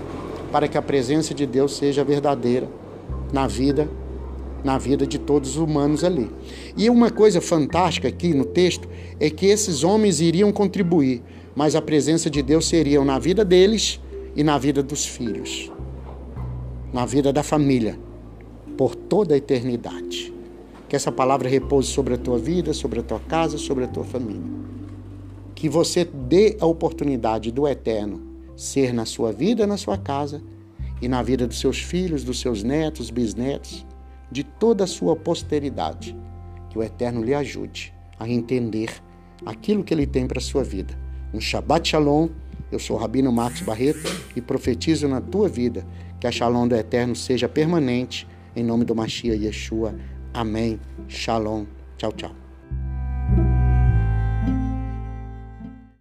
para 0.52 0.68
que 0.68 0.78
a 0.78 0.82
presença 0.82 1.34
de 1.34 1.46
Deus 1.46 1.76
seja 1.76 2.04
verdadeira 2.04 2.68
na 3.32 3.48
vida, 3.48 3.90
na 4.62 4.78
vida 4.78 5.04
de 5.04 5.18
todos 5.18 5.50
os 5.50 5.56
humanos 5.56 6.04
ali. 6.04 6.30
E 6.76 6.88
uma 6.88 7.10
coisa 7.10 7.40
fantástica 7.40 8.06
aqui 8.06 8.32
no 8.32 8.44
texto 8.44 8.88
é 9.18 9.28
que 9.28 9.46
esses 9.46 9.82
homens 9.82 10.20
iriam 10.20 10.52
contribuir, 10.52 11.20
mas 11.56 11.74
a 11.74 11.82
presença 11.82 12.30
de 12.30 12.40
Deus 12.40 12.68
seria 12.68 13.04
na 13.04 13.18
vida 13.18 13.44
deles 13.44 14.00
e 14.36 14.44
na 14.44 14.56
vida 14.56 14.80
dos 14.80 15.04
filhos, 15.04 15.72
na 16.92 17.04
vida 17.04 17.32
da 17.32 17.42
família, 17.42 17.98
por 18.76 18.94
toda 18.94 19.34
a 19.34 19.38
eternidade. 19.38 20.32
Que 20.88 20.96
essa 20.96 21.10
palavra 21.10 21.48
repouse 21.48 21.88
sobre 21.88 22.14
a 22.14 22.18
tua 22.18 22.38
vida, 22.38 22.72
sobre 22.72 23.00
a 23.00 23.02
tua 23.02 23.20
casa, 23.20 23.58
sobre 23.58 23.84
a 23.84 23.88
tua 23.88 24.04
família. 24.04 24.42
Que 25.54 25.68
você 25.68 26.04
dê 26.04 26.56
a 26.60 26.66
oportunidade 26.66 27.50
do 27.50 27.66
eterno 27.66 28.22
ser 28.56 28.92
na 28.92 29.04
sua 29.04 29.32
vida, 29.32 29.66
na 29.66 29.76
sua 29.76 29.98
casa 29.98 30.42
e 31.00 31.08
na 31.08 31.22
vida 31.22 31.46
dos 31.46 31.58
seus 31.58 31.78
filhos, 31.78 32.22
dos 32.22 32.40
seus 32.40 32.62
netos, 32.62 33.10
bisnetos, 33.10 33.84
de 34.30 34.44
toda 34.44 34.84
a 34.84 34.86
sua 34.86 35.16
posteridade. 35.16 36.16
Que 36.70 36.78
o 36.78 36.82
eterno 36.82 37.22
lhe 37.22 37.34
ajude 37.34 37.92
a 38.18 38.28
entender 38.28 38.90
aquilo 39.44 39.84
que 39.84 39.92
ele 39.92 40.06
tem 40.06 40.26
para 40.26 40.38
a 40.38 40.42
sua 40.42 40.62
vida. 40.62 40.98
Um 41.32 41.40
Shabbat 41.40 41.88
Shalom. 41.88 42.28
Eu 42.70 42.78
sou 42.78 42.96
o 42.96 42.98
Rabino 42.98 43.30
Marcos 43.30 43.60
Barreto 43.60 44.10
e 44.34 44.40
profetizo 44.40 45.06
na 45.06 45.20
tua 45.20 45.48
vida 45.48 45.86
que 46.18 46.26
a 46.26 46.32
Shalom 46.32 46.66
do 46.66 46.74
Eterno 46.74 47.14
seja 47.14 47.48
permanente. 47.48 48.26
Em 48.56 48.62
nome 48.62 48.84
do 48.84 48.94
Mashiach 48.94 49.36
Yeshua. 49.36 49.94
Amém. 50.32 50.80
Shalom. 51.08 51.66
Tchau, 51.96 52.12
tchau. 52.12 52.43